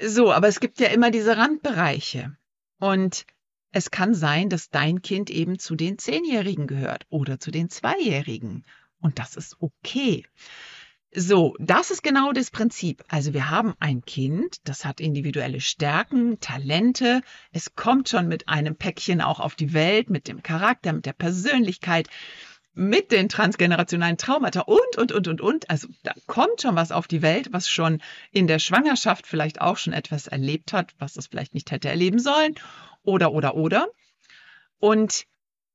So, 0.00 0.32
aber 0.32 0.46
es 0.48 0.60
gibt 0.60 0.78
ja 0.80 0.88
immer 0.88 1.10
diese 1.10 1.36
Randbereiche. 1.36 2.36
Und 2.78 3.26
es 3.72 3.90
kann 3.90 4.14
sein, 4.14 4.48
dass 4.48 4.70
dein 4.70 5.02
Kind 5.02 5.30
eben 5.30 5.58
zu 5.58 5.76
den 5.76 5.98
Zehnjährigen 5.98 6.66
gehört 6.66 7.06
oder 7.08 7.38
zu 7.38 7.50
den 7.50 7.70
Zweijährigen. 7.70 8.64
Und 9.00 9.18
das 9.18 9.36
ist 9.36 9.56
okay. 9.60 10.24
So, 11.12 11.56
das 11.58 11.90
ist 11.90 12.02
genau 12.02 12.32
das 12.32 12.52
Prinzip. 12.52 13.02
Also 13.08 13.34
wir 13.34 13.50
haben 13.50 13.74
ein 13.80 14.02
Kind, 14.02 14.58
das 14.64 14.84
hat 14.84 15.00
individuelle 15.00 15.60
Stärken, 15.60 16.38
Talente. 16.38 17.22
Es 17.50 17.74
kommt 17.74 18.08
schon 18.08 18.28
mit 18.28 18.48
einem 18.48 18.76
Päckchen 18.76 19.20
auch 19.20 19.40
auf 19.40 19.56
die 19.56 19.72
Welt, 19.72 20.08
mit 20.08 20.28
dem 20.28 20.42
Charakter, 20.42 20.92
mit 20.92 21.06
der 21.06 21.12
Persönlichkeit, 21.12 22.08
mit 22.74 23.10
den 23.10 23.28
transgenerationalen 23.28 24.18
Traumata 24.18 24.60
und, 24.60 24.96
und, 24.98 25.10
und, 25.10 25.26
und, 25.26 25.40
und. 25.40 25.68
Also 25.68 25.88
da 26.04 26.12
kommt 26.28 26.62
schon 26.62 26.76
was 26.76 26.92
auf 26.92 27.08
die 27.08 27.22
Welt, 27.22 27.52
was 27.52 27.68
schon 27.68 28.00
in 28.30 28.46
der 28.46 28.60
Schwangerschaft 28.60 29.26
vielleicht 29.26 29.60
auch 29.60 29.78
schon 29.78 29.92
etwas 29.92 30.28
erlebt 30.28 30.72
hat, 30.72 30.94
was 30.98 31.16
es 31.16 31.26
vielleicht 31.26 31.54
nicht 31.54 31.72
hätte 31.72 31.88
erleben 31.88 32.20
sollen 32.20 32.54
oder, 33.02 33.32
oder, 33.32 33.54
oder. 33.54 33.88
Und 34.78 35.26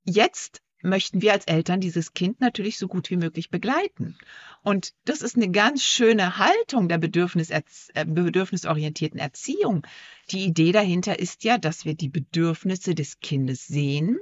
jetzt 0.04 0.62
möchten 0.86 1.22
wir 1.22 1.34
als 1.34 1.46
Eltern 1.46 1.82
dieses 1.82 2.14
Kind 2.14 2.40
natürlich 2.40 2.78
so 2.78 2.88
gut 2.88 3.10
wie 3.10 3.18
möglich 3.18 3.50
begleiten. 3.50 4.18
Und 4.62 4.94
das 5.04 5.22
ist 5.22 5.36
eine 5.36 5.50
ganz 5.50 5.84
schöne 5.84 6.38
Haltung 6.38 6.88
der 6.88 7.00
Bedürfnis, 7.00 7.50
äh, 7.50 7.64
bedürfnisorientierten 8.06 9.20
Erziehung. 9.20 9.86
Die 10.32 10.46
Idee 10.46 10.72
dahinter 10.72 11.20
ist 11.20 11.44
ja, 11.44 11.58
dass 11.58 11.86
wir 11.86 11.96
die 11.96 12.10
Bedürfnisse 12.10 12.96
des 12.96 13.20
Kindes 13.20 13.66
sehen 13.68 14.20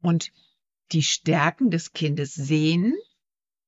und 0.00 0.32
die 0.92 1.02
Stärken 1.02 1.70
des 1.70 1.92
Kindes 1.92 2.34
sehen 2.34 2.94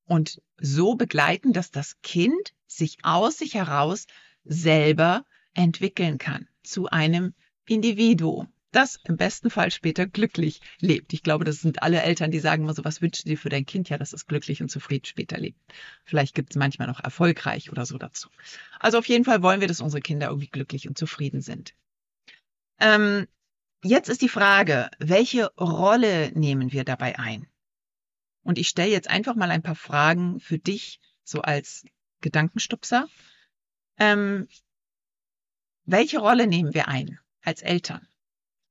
und 0.06 0.40
so 0.58 0.94
begleiten, 0.94 1.52
dass 1.52 1.70
das 1.70 2.00
Kind 2.02 2.54
sich 2.66 2.98
aus 3.02 3.38
sich 3.38 3.54
heraus 3.54 4.06
selber 4.44 5.24
entwickeln 5.54 6.18
kann 6.18 6.48
zu 6.62 6.88
einem 6.88 7.34
Individuum, 7.66 8.48
das 8.72 8.98
im 9.04 9.16
besten 9.16 9.50
Fall 9.50 9.70
später 9.70 10.06
glücklich 10.06 10.60
lebt. 10.80 11.12
Ich 11.12 11.22
glaube, 11.22 11.44
das 11.44 11.60
sind 11.60 11.82
alle 11.82 12.02
Eltern, 12.02 12.30
die 12.30 12.40
sagen 12.40 12.64
immer 12.64 12.74
so, 12.74 12.84
was 12.84 13.00
wünschst 13.00 13.24
du 13.24 13.30
dir 13.30 13.38
für 13.38 13.48
dein 13.48 13.66
Kind? 13.66 13.88
Ja, 13.88 13.98
dass 13.98 14.12
es 14.12 14.26
glücklich 14.26 14.60
und 14.60 14.70
zufrieden 14.70 15.06
später 15.06 15.38
lebt. 15.38 15.58
Vielleicht 16.04 16.34
gibt 16.34 16.50
es 16.50 16.56
manchmal 16.56 16.88
noch 16.88 17.00
erfolgreich 17.00 17.70
oder 17.70 17.86
so 17.86 17.98
dazu. 17.98 18.28
Also 18.78 18.98
auf 18.98 19.08
jeden 19.08 19.24
Fall 19.24 19.42
wollen 19.42 19.60
wir, 19.60 19.68
dass 19.68 19.80
unsere 19.80 20.02
Kinder 20.02 20.28
irgendwie 20.28 20.48
glücklich 20.48 20.88
und 20.88 20.98
zufrieden 20.98 21.40
sind. 21.40 21.74
Ähm, 22.78 23.26
jetzt 23.82 24.08
ist 24.08 24.22
die 24.22 24.28
Frage, 24.28 24.90
welche 24.98 25.46
Rolle 25.54 26.32
nehmen 26.32 26.72
wir 26.72 26.84
dabei 26.84 27.18
ein? 27.18 27.46
Und 28.42 28.58
ich 28.58 28.68
stelle 28.68 28.92
jetzt 28.92 29.08
einfach 29.08 29.34
mal 29.34 29.50
ein 29.50 29.62
paar 29.62 29.74
Fragen 29.74 30.38
für 30.38 30.58
dich, 30.58 31.00
so 31.24 31.40
als 31.42 31.84
Gedankenstupser. 32.20 33.08
Ähm, 33.98 34.48
welche 35.84 36.18
Rolle 36.18 36.46
nehmen 36.46 36.74
wir 36.74 36.88
ein? 36.88 37.18
Als 37.46 37.62
Eltern 37.62 38.06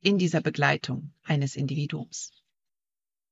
in 0.02 0.18
dieser 0.18 0.42
Begleitung 0.42 1.14
eines 1.24 1.56
Individuums? 1.56 2.32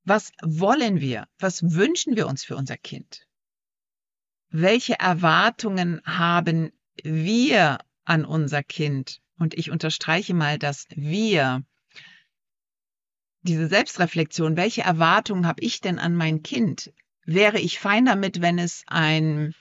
Was 0.06 0.32
wollen 0.42 1.00
wir? 1.00 1.28
Was 1.40 1.64
wünschen 1.76 2.16
wir 2.16 2.28
uns 2.28 2.44
für 2.44 2.56
unser 2.56 2.78
Kind? 2.78 3.28
Welche 4.50 5.00
Erwartungen 5.00 6.02
haben 6.06 6.72
wir 7.04 7.80
an 8.04 8.26
unser 8.26 8.64
Kind? 8.64 9.22
Und 9.38 9.54
ich 9.56 9.72
unterstreiche 9.72 10.34
mal 10.34 10.60
dass 10.60 10.88
wir. 10.90 11.64
Diese 13.42 13.68
Selbstreflexion, 13.68 14.56
welche 14.56 14.84
Erwartungen 14.84 15.48
habe 15.48 15.62
ich 15.62 15.82
denn 15.82 16.00
an 16.00 16.16
mein 16.16 16.44
Kind? 16.44 16.94
Wäre 17.26 17.60
ich 17.60 17.80
fein 17.80 18.06
damit, 18.06 18.42
wenn 18.42 18.58
es 18.58 18.84
ein 18.88 19.54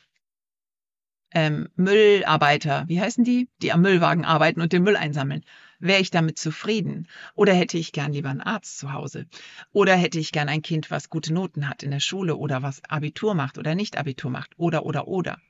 ähm, 1.33 1.69
Müllarbeiter, 1.75 2.85
wie 2.89 3.01
heißen 3.01 3.25
die, 3.25 3.49
die 3.61 3.73
am 3.73 3.81
Müllwagen 3.81 4.25
arbeiten 4.25 4.61
und 4.61 4.73
den 4.73 4.83
Müll 4.83 4.97
einsammeln? 4.97 5.45
Wäre 5.83 6.01
ich 6.01 6.13
damit 6.13 6.39
zufrieden? 6.39 7.09
Oder 7.35 7.55
hätte 7.55 7.77
ich 7.77 7.91
gern 7.91 8.13
lieber 8.13 8.29
einen 8.29 8.41
Arzt 8.41 8.79
zu 8.79 8.93
Hause? 8.93 9.27
Oder 9.73 9.97
hätte 9.97 10.21
ich 10.21 10.31
gern 10.31 10.49
ein 10.49 10.63
Kind, 10.63 10.93
was 10.93 11.11
gute 11.11 11.35
Noten 11.35 11.69
hat 11.69 11.83
in 11.83 11.91
der 11.91 11.99
Schule 11.99 12.37
oder 12.37 12.63
was 12.63 12.81
Abitur 12.89 13.35
macht 13.35 13.59
oder 13.59 13.75
nicht 13.75 13.99
Abitur 13.99 14.31
macht? 14.31 14.53
Oder, 14.59 14.87
oder, 14.87 15.09
oder. 15.09 15.41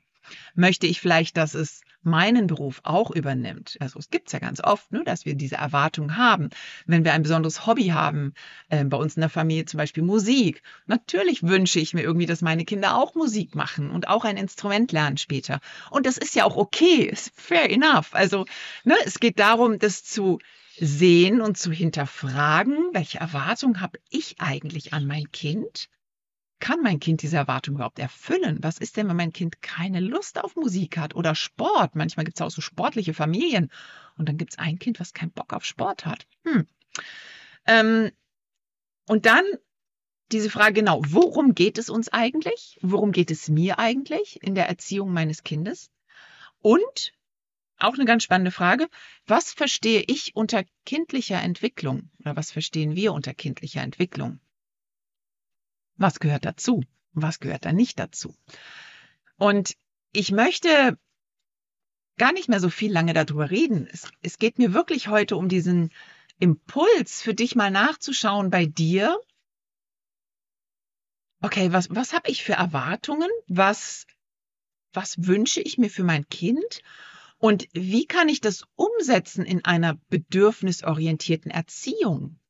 Möchte 0.55 0.87
ich 0.87 1.03
vielleicht, 1.03 1.37
dass 1.37 1.53
es 1.53 1.83
meinen 2.05 2.47
Beruf 2.47 2.81
auch 2.85 3.11
übernimmt? 3.11 3.77
Also 3.81 3.99
es 3.99 4.11
gibt 4.11 4.29
es 4.29 4.33
ja 4.33 4.39
ganz 4.39 4.63
oft, 4.63 4.91
ne, 4.93 5.03
dass 5.05 5.25
wir 5.25 5.35
diese 5.35 5.57
Erwartung 5.57 6.17
haben. 6.17 6.51
Wenn 6.87 7.05
wir 7.05 7.13
ein 7.13 7.23
besonderes 7.23 7.67
Hobby 7.67 7.89
haben, 7.89 8.35
äh, 8.69 8.85
bei 8.85 8.97
uns 8.97 9.17
in 9.17 9.21
der 9.21 9.31
Familie 9.31 9.65
zum 9.65 9.79
Beispiel 9.79 10.03
Musik, 10.03 10.63
natürlich 10.87 11.43
wünsche 11.43 11.81
ich 11.81 11.95
mir 11.95 12.03
irgendwie, 12.03 12.27
dass 12.27 12.43
meine 12.43 12.65
Kinder 12.65 12.97
auch 12.97 13.15
Musik 13.15 13.55
machen 13.55 13.91
und 13.91 14.09
auch 14.09 14.25
ein 14.25 14.37
Instrument 14.37 14.93
lernen 14.93 15.17
später. 15.17 15.61
Und 15.91 16.07
das 16.07 16.19
ist 16.19 16.35
ja 16.35 16.45
auch 16.45 16.57
okay, 16.57 17.05
ist 17.05 17.33
fair 17.35 17.71
enough. 17.71 18.15
Also 18.15 18.45
ne, 18.85 18.97
es 19.05 19.21
geht 19.21 19.39
darum, 19.39 19.79
das 19.79 20.05
zu 20.05 20.39
sehen 20.79 21.41
und 21.41 21.59
zu 21.59 21.71
hinterfragen, 21.71 22.77
welche 22.93 23.19
Erwartung 23.19 23.81
habe 23.81 23.99
ich 24.11 24.41
eigentlich 24.41 24.93
an 24.93 25.07
mein 25.07 25.31
Kind? 25.31 25.89
Kann 26.63 26.81
mein 26.81 27.01
Kind 27.01 27.23
diese 27.23 27.37
Erwartung 27.37 27.75
überhaupt 27.75 27.99
erfüllen? 27.99 28.59
Was 28.61 28.79
ist 28.79 28.97
denn, 28.97 29.09
wenn 29.09 29.17
mein 29.17 29.33
Kind 29.33 29.63
keine 29.63 29.99
Lust 29.99 30.39
auf 30.39 30.55
Musik 30.55 30.97
hat 30.97 31.17
oder 31.17 31.35
Sport? 31.35 31.97
Manchmal 31.97 32.25
gibt 32.25 32.39
es 32.39 32.41
auch 32.41 32.53
so 32.53 32.61
sportliche 32.61 33.15
Familien. 33.15 33.69
Und 34.17 34.29
dann 34.29 34.37
gibt 34.37 34.53
es 34.53 34.59
ein 34.61 34.79
Kind, 34.79 35.01
was 35.01 35.13
keinen 35.13 35.33
Bock 35.33 35.55
auf 35.55 35.65
Sport 35.65 36.07
hat. 36.07 36.25
Hm. 36.45 36.69
Ähm, 37.67 38.13
und 39.09 39.27
dann 39.27 39.43
diese 40.31 40.51
Frage, 40.51 40.75
genau, 40.75 41.03
worum 41.05 41.57
geht 41.57 41.79
es 41.79 41.91
uns 41.91 42.11
eigentlich? 42.11 42.79
Worum 42.81 43.11
geht 43.11 43.33
es 43.33 43.49
mir 43.49 43.81
eigentlich 43.81 44.41
in 44.41 44.55
der 44.55 44.69
Erziehung 44.69 45.13
meines 45.13 45.43
Kindes? 45.43 45.91
Und 46.61 47.13
auch 47.77 47.95
eine 47.95 48.05
ganz 48.05 48.23
spannende 48.23 48.53
Frage, 48.53 48.89
was 49.27 49.53
verstehe 49.53 50.05
ich 50.07 50.37
unter 50.37 50.63
kindlicher 50.87 51.43
Entwicklung 51.43 52.11
oder 52.21 52.37
was 52.37 52.53
verstehen 52.53 52.95
wir 52.95 53.13
unter 53.13 53.35
kindlicher 53.35 53.83
Entwicklung? 53.83 54.39
Was 56.03 56.19
gehört 56.19 56.45
dazu? 56.45 56.83
Was 57.13 57.39
gehört 57.39 57.65
da 57.65 57.73
nicht 57.73 58.01
dazu? 58.01 58.35
Und 59.37 59.77
ich 60.13 60.33
möchte 60.33 60.99
gar 62.19 62.33
nicht 62.33 62.49
mehr 62.49 62.59
so 62.59 62.71
viel 62.71 62.93
lange 62.93 63.15
darüber 63.15 63.53
reden. 63.53 63.87
Es, 63.87 64.11
es 64.21 64.39
geht 64.39 64.59
mir 64.59 64.75
wirklich 64.75 65.07
heute 65.07 65.37
um 65.37 65.49
diesen 65.49 65.91
Impuls 66.41 67.23
für 67.23 67.35
dich 67.35 67.55
mal 67.55 67.71
nachzuschauen 67.71 68.51
bei 68.51 68.67
dir. 68.67 69.17
Okay, 71.41 71.73
was, 71.73 71.89
was 71.91 72.13
habe 72.13 72.31
ich 72.31 72.43
für 72.43 72.55
Erwartungen? 72.55 73.31
Was, 73.47 74.09
was 74.93 75.25
wünsche 75.25 75.61
ich 75.61 75.79
mir 75.79 75.89
für 75.89 76.05
mein 76.05 76.29
Kind? 76.29 76.83
Und 77.39 77.69
wie 77.75 78.07
kann 78.07 78.29
ich 78.29 78.41
das 78.41 78.65
umsetzen 78.75 79.45
in 79.45 79.65
einer 79.65 80.01
bedürfnisorientierten 80.09 81.53
Erziehung? 81.53 82.41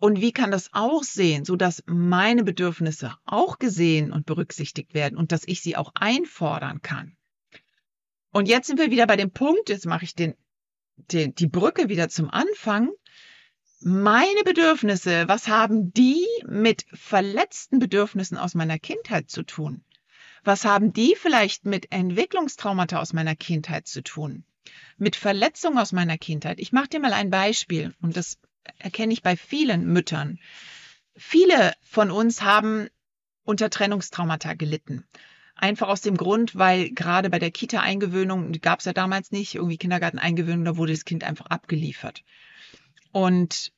Und 0.00 0.22
wie 0.22 0.32
kann 0.32 0.50
das 0.50 0.72
aussehen, 0.72 1.44
so 1.44 1.56
dass 1.56 1.84
meine 1.86 2.42
Bedürfnisse 2.42 3.14
auch 3.26 3.58
gesehen 3.58 4.12
und 4.12 4.24
berücksichtigt 4.24 4.94
werden 4.94 5.18
und 5.18 5.30
dass 5.30 5.42
ich 5.46 5.60
sie 5.60 5.76
auch 5.76 5.92
einfordern 5.94 6.80
kann? 6.80 7.18
Und 8.32 8.48
jetzt 8.48 8.66
sind 8.66 8.78
wir 8.78 8.90
wieder 8.90 9.06
bei 9.06 9.16
dem 9.16 9.30
Punkt, 9.30 9.68
jetzt 9.68 9.84
mache 9.84 10.04
ich 10.04 10.14
den, 10.14 10.34
den, 10.96 11.34
die 11.34 11.48
Brücke 11.48 11.90
wieder 11.90 12.08
zum 12.08 12.30
Anfang. 12.30 12.90
Meine 13.80 14.42
Bedürfnisse, 14.44 15.28
was 15.28 15.48
haben 15.48 15.92
die 15.92 16.26
mit 16.46 16.86
verletzten 16.94 17.78
Bedürfnissen 17.78 18.38
aus 18.38 18.54
meiner 18.54 18.78
Kindheit 18.78 19.28
zu 19.28 19.42
tun? 19.42 19.84
Was 20.44 20.64
haben 20.64 20.94
die 20.94 21.14
vielleicht 21.14 21.66
mit 21.66 21.92
Entwicklungstraumata 21.92 23.00
aus 23.00 23.12
meiner 23.12 23.36
Kindheit 23.36 23.86
zu 23.86 24.02
tun? 24.02 24.44
Mit 24.96 25.14
Verletzungen 25.14 25.76
aus 25.76 25.92
meiner 25.92 26.16
Kindheit? 26.16 26.58
Ich 26.58 26.72
mache 26.72 26.88
dir 26.88 27.00
mal 27.00 27.12
ein 27.12 27.28
Beispiel 27.28 27.94
und 28.00 28.16
das 28.16 28.38
erkenne 28.78 29.12
ich 29.12 29.22
bei 29.22 29.36
vielen 29.36 29.86
Müttern. 29.92 30.38
Viele 31.16 31.72
von 31.82 32.10
uns 32.10 32.42
haben 32.42 32.88
unter 33.44 33.70
Trennungstraumata 33.70 34.54
gelitten. 34.54 35.04
Einfach 35.54 35.88
aus 35.88 36.00
dem 36.00 36.16
Grund, 36.16 36.56
weil 36.56 36.90
gerade 36.90 37.28
bei 37.28 37.38
der 37.38 37.50
Kita-Eingewöhnung, 37.50 38.52
die 38.52 38.60
gab 38.60 38.78
es 38.78 38.86
ja 38.86 38.92
damals 38.92 39.30
nicht, 39.30 39.56
irgendwie 39.56 39.76
Kindergarten-Eingewöhnung, 39.76 40.64
da 40.64 40.76
wurde 40.76 40.92
das 40.92 41.04
Kind 41.04 41.24
einfach 41.24 41.46
abgeliefert. 41.46 42.22
Und 43.12 43.72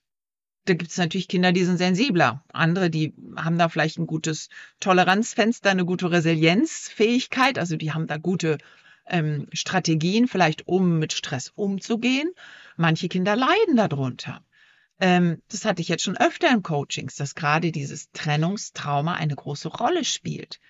da 0.65 0.75
gibt 0.75 0.93
es 0.93 0.99
natürlich 0.99 1.27
Kinder, 1.27 1.51
die 1.51 1.65
sind 1.65 1.79
sensibler. 1.79 2.45
Andere, 2.53 2.89
die 2.89 3.15
haben 3.37 3.59
da 3.59 3.69
vielleicht 3.69 3.99
ein 3.99 4.07
gutes 4.07 4.49
Toleranzfenster, 4.79 5.71
eine 5.71 5.85
gute 5.85 6.13
Resilienzfähigkeit. 6.13 7.59
Also 7.59 7.77
die 7.77 7.93
haben 7.93 8.07
da 8.07 8.17
gute 8.17 8.59
ähm, 9.07 9.49
Strategien, 9.53 10.29
vielleicht 10.29 10.69
um 10.69 11.01
mit 11.01 11.13
Stress 11.13 11.51
umzugehen. 11.55 12.31
Manche 12.77 13.09
Kinder 13.09 13.35
leiden 13.35 13.77
darunter. 13.77 14.45
Ähm, 15.03 15.43
das 15.49 15.65
hatte 15.65 15.83
ich 15.83 15.89
jetzt 15.89 16.05
schon 16.05 16.17
öfter 16.17 16.49
in 16.49 16.63
Coachings, 16.63 17.17
dass 17.17 17.35
gerade 17.35 17.73
dieses 17.73 18.13
Trennungstrauma 18.13 19.15
eine 19.15 19.35
große 19.35 19.67
Rolle 19.67 20.05
spielt. 20.05 20.61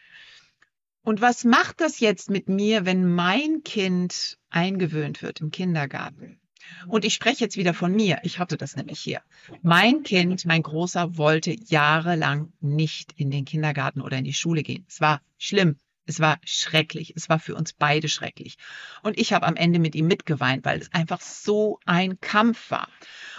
Und 1.02 1.20
was 1.20 1.44
macht 1.44 1.82
das 1.82 2.00
jetzt 2.00 2.30
mit 2.30 2.48
mir, 2.48 2.86
wenn 2.86 3.12
mein 3.12 3.62
Kind 3.62 4.38
eingewöhnt 4.48 5.20
wird 5.20 5.42
im 5.42 5.50
Kindergarten? 5.50 6.40
Und 6.86 7.04
ich 7.04 7.12
spreche 7.12 7.44
jetzt 7.44 7.58
wieder 7.58 7.74
von 7.74 7.94
mir. 7.94 8.20
Ich 8.22 8.38
hatte 8.38 8.56
das 8.56 8.74
nämlich 8.74 9.00
hier. 9.00 9.20
Mein 9.60 10.02
Kind, 10.02 10.46
mein 10.46 10.62
Großer, 10.62 11.18
wollte 11.18 11.54
jahrelang 11.66 12.54
nicht 12.60 13.12
in 13.16 13.30
den 13.30 13.44
Kindergarten 13.44 14.00
oder 14.00 14.16
in 14.16 14.24
die 14.24 14.32
Schule 14.32 14.62
gehen. 14.62 14.86
Es 14.88 15.02
war 15.02 15.20
schlimm. 15.36 15.76
Es 16.04 16.20
war 16.20 16.38
schrecklich. 16.44 17.14
Es 17.16 17.28
war 17.28 17.38
für 17.38 17.54
uns 17.54 17.72
beide 17.72 18.08
schrecklich. 18.08 18.56
Und 19.02 19.18
ich 19.18 19.32
habe 19.32 19.46
am 19.46 19.56
Ende 19.56 19.78
mit 19.78 19.94
ihm 19.94 20.06
mitgeweint, 20.06 20.64
weil 20.64 20.80
es 20.80 20.92
einfach 20.92 21.20
so 21.20 21.78
ein 21.86 22.20
Kampf 22.20 22.70
war. 22.70 22.88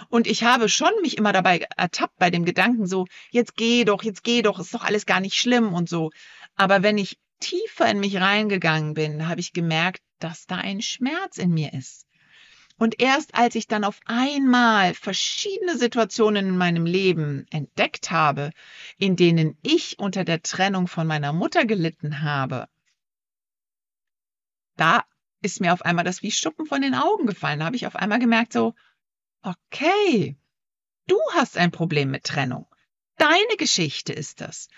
Und 0.08 0.26
ich 0.26 0.44
habe 0.44 0.68
schon 0.68 0.92
mich 1.02 1.18
immer 1.18 1.32
dabei 1.32 1.66
ertappt 1.76 2.18
bei 2.18 2.30
dem 2.30 2.44
Gedanken 2.44 2.86
so, 2.86 3.06
jetzt 3.30 3.56
geh 3.56 3.84
doch, 3.84 4.02
jetzt 4.02 4.24
geh 4.24 4.42
doch, 4.42 4.58
ist 4.58 4.74
doch 4.74 4.84
alles 4.84 5.06
gar 5.06 5.20
nicht 5.20 5.34
schlimm 5.34 5.74
und 5.74 5.88
so. 5.88 6.10
Aber 6.56 6.82
wenn 6.82 6.98
ich 6.98 7.18
tiefer 7.40 7.90
in 7.90 8.00
mich 8.00 8.16
reingegangen 8.16 8.94
bin, 8.94 9.28
habe 9.28 9.40
ich 9.40 9.52
gemerkt, 9.52 10.02
dass 10.18 10.46
da 10.46 10.56
ein 10.56 10.80
Schmerz 10.80 11.36
in 11.36 11.50
mir 11.50 11.72
ist. 11.74 12.03
Und 12.76 13.00
erst 13.00 13.34
als 13.34 13.54
ich 13.54 13.68
dann 13.68 13.84
auf 13.84 14.00
einmal 14.06 14.94
verschiedene 14.94 15.78
Situationen 15.78 16.48
in 16.48 16.56
meinem 16.56 16.86
Leben 16.86 17.46
entdeckt 17.50 18.10
habe, 18.10 18.50
in 18.98 19.16
denen 19.16 19.56
ich 19.62 19.98
unter 19.98 20.24
der 20.24 20.42
Trennung 20.42 20.88
von 20.88 21.06
meiner 21.06 21.32
Mutter 21.32 21.66
gelitten 21.66 22.22
habe, 22.22 22.68
da 24.76 25.04
ist 25.40 25.60
mir 25.60 25.72
auf 25.72 25.82
einmal 25.82 26.04
das 26.04 26.22
wie 26.22 26.32
Schuppen 26.32 26.66
von 26.66 26.82
den 26.82 26.94
Augen 26.94 27.26
gefallen. 27.26 27.60
Da 27.60 27.66
habe 27.66 27.76
ich 27.76 27.86
auf 27.86 27.96
einmal 27.96 28.18
gemerkt, 28.18 28.52
so, 28.52 28.74
okay, 29.42 30.36
du 31.06 31.16
hast 31.34 31.56
ein 31.56 31.70
Problem 31.70 32.10
mit 32.10 32.24
Trennung. 32.24 32.66
Deine 33.18 33.56
Geschichte 33.56 34.12
ist 34.12 34.40
das. 34.40 34.68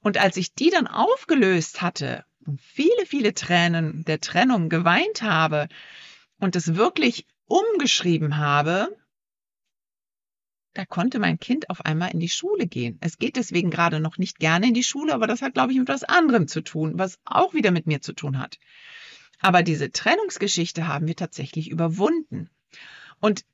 Und 0.00 0.18
als 0.18 0.36
ich 0.36 0.54
die 0.54 0.70
dann 0.70 0.86
aufgelöst 0.86 1.82
hatte 1.82 2.24
und 2.44 2.60
viele, 2.60 3.06
viele 3.06 3.32
Tränen 3.32 4.04
der 4.04 4.20
Trennung 4.20 4.68
geweint 4.68 5.22
habe 5.22 5.68
und 6.38 6.56
es 6.56 6.74
wirklich 6.74 7.26
umgeschrieben 7.46 8.36
habe, 8.38 8.96
da 10.74 10.84
konnte 10.84 11.20
mein 11.20 11.38
Kind 11.38 11.70
auf 11.70 11.84
einmal 11.84 12.10
in 12.10 12.18
die 12.18 12.28
Schule 12.28 12.66
gehen. 12.66 12.98
Es 13.00 13.18
geht 13.18 13.36
deswegen 13.36 13.70
gerade 13.70 14.00
noch 14.00 14.18
nicht 14.18 14.38
gerne 14.38 14.66
in 14.68 14.74
die 14.74 14.82
Schule, 14.82 15.14
aber 15.14 15.28
das 15.28 15.40
hat, 15.40 15.54
glaube 15.54 15.72
ich, 15.72 15.78
mit 15.78 15.88
was 15.88 16.02
anderem 16.02 16.48
zu 16.48 16.62
tun, 16.62 16.98
was 16.98 17.20
auch 17.24 17.54
wieder 17.54 17.70
mit 17.70 17.86
mir 17.86 18.02
zu 18.02 18.12
tun 18.12 18.38
hat. 18.38 18.58
Aber 19.38 19.62
diese 19.62 19.92
Trennungsgeschichte 19.92 20.88
haben 20.88 21.06
wir 21.06 21.16
tatsächlich 21.16 21.70
überwunden. 21.70 22.50
Und 23.20 23.44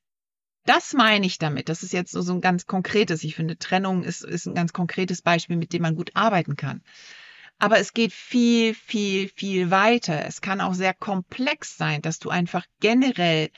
das 0.65 0.95
meine 0.95 1.27
ich 1.27 1.39
damit. 1.39 1.69
Das 1.69 1.83
ist 1.83 1.93
jetzt 1.93 2.13
so, 2.13 2.33
ein 2.33 2.41
ganz 2.41 2.67
konkretes. 2.67 3.25
Ich 3.25 3.35
finde, 3.35 3.59
Trennung 3.59 4.03
ist, 4.03 4.25
ist 4.25 4.47
ein 4.47 4.55
ganz 4.55 4.73
konkretes 4.73 5.21
Beispiel, 5.21 5.57
mit 5.57 5.73
dem 5.73 5.83
man 5.83 5.97
gut 5.97 6.13
arbeiten 6.15 6.57
kann. 6.57 6.83
Aber 7.59 7.79
es 7.79 7.93
geht 7.93 8.13
viel, 8.13 8.75
viel, 8.75 9.29
viel 9.29 9.71
weiter. 9.71 10.25
Es 10.25 10.41
kann 10.41 10.63
auch 10.63 10.75
sehr 10.75 10.95
komplex 10.95 11.77
sein, 11.77 12.01
dass 12.01 12.19
du 12.19 12.31
einfach 12.31 12.65
generell 12.81 13.51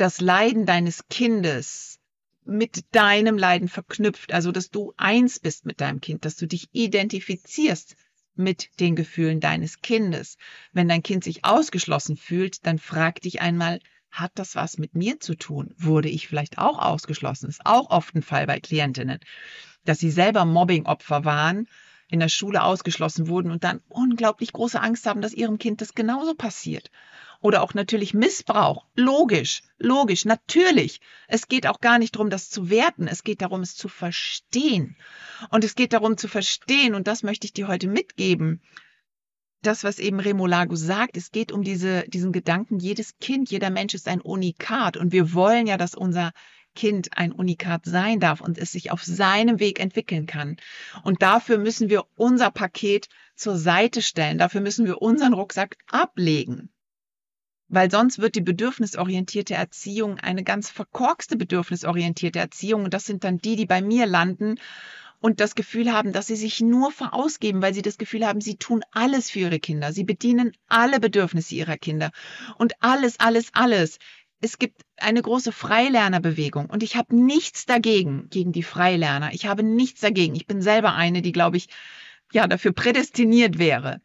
das 0.00 0.20
Leiden 0.20 0.64
deines 0.64 1.08
Kindes 1.08 1.98
mit 2.44 2.94
deinem 2.94 3.36
Leiden 3.36 3.68
verknüpft, 3.68 4.32
also 4.32 4.52
dass 4.52 4.70
du 4.70 4.94
eins 4.96 5.38
bist 5.38 5.66
mit 5.66 5.80
deinem 5.80 6.00
Kind, 6.00 6.24
dass 6.24 6.36
du 6.36 6.46
dich 6.46 6.68
identifizierst 6.72 7.94
mit 8.34 8.80
den 8.80 8.96
Gefühlen 8.96 9.40
deines 9.40 9.82
Kindes. 9.82 10.38
Wenn 10.72 10.88
dein 10.88 11.02
Kind 11.02 11.24
sich 11.24 11.44
ausgeschlossen 11.44 12.16
fühlt, 12.16 12.64
dann 12.64 12.78
frag 12.78 13.20
dich 13.20 13.42
einmal, 13.42 13.80
hat 14.10 14.32
das 14.36 14.54
was 14.54 14.78
mit 14.78 14.94
mir 14.94 15.20
zu 15.20 15.34
tun? 15.34 15.74
Wurde 15.76 16.08
ich 16.08 16.28
vielleicht 16.28 16.56
auch 16.56 16.78
ausgeschlossen? 16.78 17.50
Ist 17.50 17.66
auch 17.66 17.90
oft 17.90 18.14
ein 18.14 18.22
Fall 18.22 18.46
bei 18.46 18.60
Klientinnen, 18.60 19.18
dass 19.84 19.98
sie 19.98 20.10
selber 20.10 20.44
Mobbingopfer 20.44 21.24
waren 21.24 21.68
in 22.08 22.20
der 22.20 22.28
Schule 22.28 22.62
ausgeschlossen 22.62 23.28
wurden 23.28 23.50
und 23.50 23.64
dann 23.64 23.82
unglaublich 23.88 24.52
große 24.52 24.80
Angst 24.80 25.06
haben, 25.06 25.20
dass 25.20 25.34
ihrem 25.34 25.58
Kind 25.58 25.80
das 25.80 25.94
genauso 25.94 26.34
passiert. 26.34 26.90
Oder 27.40 27.62
auch 27.62 27.74
natürlich 27.74 28.14
Missbrauch. 28.14 28.86
Logisch, 28.96 29.62
logisch, 29.78 30.24
natürlich. 30.24 31.00
Es 31.28 31.46
geht 31.46 31.66
auch 31.68 31.80
gar 31.80 31.98
nicht 31.98 32.16
darum, 32.16 32.30
das 32.30 32.50
zu 32.50 32.68
werten. 32.68 33.06
Es 33.06 33.22
geht 33.22 33.42
darum, 33.42 33.60
es 33.60 33.76
zu 33.76 33.88
verstehen. 33.88 34.96
Und 35.50 35.62
es 35.62 35.76
geht 35.76 35.92
darum 35.92 36.16
zu 36.16 36.26
verstehen, 36.26 36.94
und 36.94 37.06
das 37.06 37.22
möchte 37.22 37.46
ich 37.46 37.52
dir 37.52 37.68
heute 37.68 37.86
mitgeben. 37.86 38.60
Das, 39.62 39.84
was 39.84 39.98
eben 39.98 40.18
Remolago 40.18 40.74
sagt, 40.74 41.16
es 41.16 41.30
geht 41.30 41.52
um 41.52 41.62
diese, 41.62 42.04
diesen 42.08 42.32
Gedanken, 42.32 42.78
jedes 42.78 43.18
Kind, 43.18 43.50
jeder 43.50 43.70
Mensch 43.70 43.94
ist 43.94 44.08
ein 44.08 44.20
Unikat. 44.20 44.96
Und 44.96 45.12
wir 45.12 45.32
wollen 45.32 45.66
ja, 45.66 45.76
dass 45.76 45.94
unser 45.94 46.32
Kind 46.78 47.18
ein 47.18 47.32
Unikat 47.32 47.86
sein 47.86 48.20
darf 48.20 48.40
und 48.40 48.56
es 48.56 48.70
sich 48.70 48.92
auf 48.92 49.02
seinem 49.02 49.58
Weg 49.58 49.80
entwickeln 49.80 50.26
kann. 50.26 50.58
Und 51.02 51.22
dafür 51.22 51.58
müssen 51.58 51.90
wir 51.90 52.04
unser 52.14 52.52
Paket 52.52 53.08
zur 53.34 53.56
Seite 53.56 54.00
stellen. 54.00 54.38
Dafür 54.38 54.60
müssen 54.60 54.86
wir 54.86 55.02
unseren 55.02 55.32
Rucksack 55.32 55.76
ablegen. 55.90 56.70
Weil 57.66 57.90
sonst 57.90 58.20
wird 58.20 58.36
die 58.36 58.42
bedürfnisorientierte 58.42 59.54
Erziehung 59.54 60.20
eine 60.20 60.44
ganz 60.44 60.70
verkorkste 60.70 61.36
bedürfnisorientierte 61.36 62.38
Erziehung. 62.38 62.84
Und 62.84 62.94
das 62.94 63.06
sind 63.06 63.24
dann 63.24 63.38
die, 63.38 63.56
die 63.56 63.66
bei 63.66 63.82
mir 63.82 64.06
landen 64.06 64.54
und 65.20 65.40
das 65.40 65.56
Gefühl 65.56 65.92
haben, 65.92 66.12
dass 66.12 66.28
sie 66.28 66.36
sich 66.36 66.60
nur 66.60 66.92
verausgeben, 66.92 67.60
weil 67.60 67.74
sie 67.74 67.82
das 67.82 67.98
Gefühl 67.98 68.24
haben, 68.24 68.40
sie 68.40 68.56
tun 68.56 68.84
alles 68.92 69.30
für 69.30 69.40
ihre 69.40 69.58
Kinder. 69.58 69.92
Sie 69.92 70.04
bedienen 70.04 70.52
alle 70.68 71.00
Bedürfnisse 71.00 71.56
ihrer 71.56 71.76
Kinder. 71.76 72.12
Und 72.56 72.74
alles, 72.78 73.18
alles, 73.18 73.50
alles 73.52 73.98
es 74.40 74.58
gibt 74.58 74.82
eine 74.96 75.20
große 75.20 75.52
Freilernerbewegung 75.52 76.66
und 76.66 76.82
ich 76.82 76.96
habe 76.96 77.16
nichts 77.16 77.66
dagegen, 77.66 78.28
gegen 78.30 78.52
die 78.52 78.62
Freilerner. 78.62 79.32
Ich 79.32 79.46
habe 79.46 79.62
nichts 79.62 80.00
dagegen. 80.00 80.34
Ich 80.34 80.46
bin 80.46 80.62
selber 80.62 80.94
eine, 80.94 81.22
die, 81.22 81.32
glaube 81.32 81.56
ich, 81.56 81.68
ja, 82.32 82.46
dafür 82.46 82.72
prädestiniert 82.72 83.58
wäre. 83.58 84.00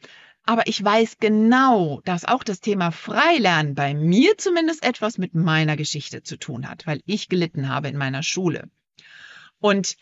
Aber 0.45 0.67
ich 0.67 0.83
weiß 0.83 1.17
genau, 1.19 2.01
dass 2.03 2.25
auch 2.25 2.43
das 2.43 2.59
Thema 2.59 2.91
Freilernen 2.91 3.75
bei 3.75 3.93
mir 3.93 4.37
zumindest 4.37 4.83
etwas 4.83 5.17
mit 5.17 5.35
meiner 5.35 5.77
Geschichte 5.77 6.23
zu 6.23 6.37
tun 6.37 6.69
hat, 6.69 6.85
weil 6.85 7.01
ich 7.05 7.29
gelitten 7.29 7.69
habe 7.69 7.87
in 7.87 7.97
meiner 7.97 8.23
Schule. 8.23 8.69
Und 9.59 9.95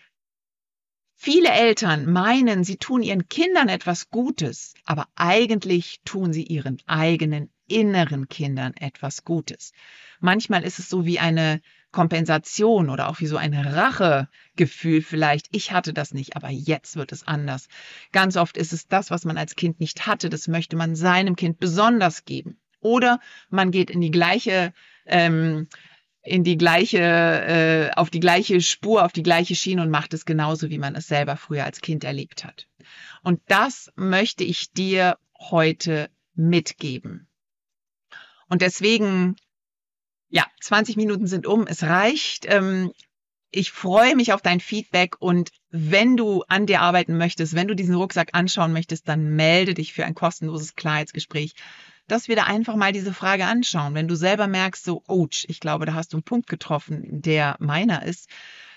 viele 1.16 1.50
Eltern 1.50 2.12
meinen, 2.12 2.64
sie 2.64 2.78
tun 2.78 3.04
ihren 3.04 3.28
Kindern 3.28 3.70
etwas 3.70 4.10
Gutes, 4.10 4.74
aber 4.86 5.08
eigentlich 5.16 6.00
tun 6.06 6.34
sie 6.34 6.44
ihren 6.44 6.82
eigenen 6.88 7.52
inneren 7.76 8.30
Kindern 8.30 8.74
etwas 8.76 9.24
Gutes. 9.24 9.74
Manchmal 10.20 10.64
ist 10.64 10.80
es 10.80 10.90
so 10.90 11.06
wie 11.06 11.20
eine 11.20 11.62
Kompensation 11.92 12.90
oder 12.90 13.10
auch 13.10 13.20
wie 13.20 13.28
so 13.28 13.38
ein 13.38 13.54
Rachegefühl 13.54 15.02
vielleicht. 15.02 15.48
Ich 15.52 15.72
hatte 15.72 15.94
das 15.94 16.14
nicht, 16.14 16.36
aber 16.36 16.50
jetzt 16.50 16.96
wird 16.96 17.12
es 17.12 17.28
anders. 17.28 17.68
Ganz 18.12 18.38
oft 18.38 18.58
ist 18.58 18.72
es 18.74 18.88
das, 18.88 19.12
was 19.12 19.26
man 19.26 19.38
als 19.38 19.56
Kind 19.56 19.80
nicht 19.80 20.08
hatte, 20.08 20.30
das 20.30 20.48
möchte 20.48 20.76
man 20.76 20.96
seinem 20.96 21.36
Kind 21.36 21.60
besonders 21.60 22.26
geben. 22.26 22.58
Oder 22.80 23.20
man 23.50 23.72
geht 23.72 23.90
in 23.90 24.02
die 24.02 24.12
gleiche 24.12 24.74
ähm, 25.06 25.68
in 26.24 26.44
die 26.44 26.58
gleiche, 26.58 27.00
äh, 27.00 27.92
auf 27.96 28.10
die 28.10 28.20
gleiche 28.20 28.62
Spur, 28.62 29.06
auf 29.06 29.12
die 29.12 29.24
gleiche 29.24 29.56
Schiene 29.56 29.82
und 29.82 29.90
macht 29.90 30.14
es 30.14 30.26
genauso, 30.26 30.70
wie 30.70 30.78
man 30.78 30.96
es 30.96 31.08
selber 31.08 31.36
früher 31.36 31.66
als 31.66 31.82
Kind 31.82 32.04
erlebt 32.04 32.46
hat. 32.46 32.68
Und 33.24 33.42
das 33.48 33.92
möchte 33.96 34.44
ich 34.44 34.72
dir 34.72 35.18
heute 35.40 36.10
mitgeben. 36.36 37.28
Und 38.52 38.62
deswegen, 38.62 39.38
ja, 40.30 40.46
20 40.60 40.98
Minuten 40.98 41.26
sind 41.26 41.48
um, 41.48 41.68
es 41.68 41.84
reicht. 41.84 42.46
Ähm, 42.50 42.92
ich 43.50 43.72
freue 43.72 44.16
mich 44.18 44.34
auf 44.34 44.42
dein 44.42 44.60
Feedback 44.60 45.16
und 45.22 45.52
wenn 45.70 46.18
du 46.18 46.44
an 46.50 46.66
dir 46.66 46.82
arbeiten 46.82 47.18
möchtest, 47.18 47.56
wenn 47.56 47.70
du 47.70 47.76
diesen 47.76 47.96
Rucksack 47.96 48.32
anschauen 48.34 48.74
möchtest, 48.74 49.08
dann 49.08 49.36
melde 49.38 49.74
dich 49.74 49.94
für 49.94 50.04
ein 50.04 50.16
kostenloses 50.16 50.76
Klarheitsgespräch 50.76 51.54
dass 52.08 52.28
wir 52.28 52.36
da 52.36 52.44
einfach 52.44 52.76
mal 52.76 52.92
diese 52.92 53.14
Frage 53.14 53.46
anschauen. 53.46 53.94
Wenn 53.94 54.10
du 54.10 54.16
selber 54.16 54.48
merkst, 54.48 54.84
so, 54.84 55.02
ouch, 55.08 55.46
ich 55.48 55.62
glaube, 55.62 55.86
da 55.86 55.94
hast 55.94 56.12
du 56.12 56.18
einen 56.18 56.24
Punkt 56.24 56.50
getroffen, 56.50 57.22
der 57.22 57.56
meiner 57.60 58.04
ist, 58.04 58.30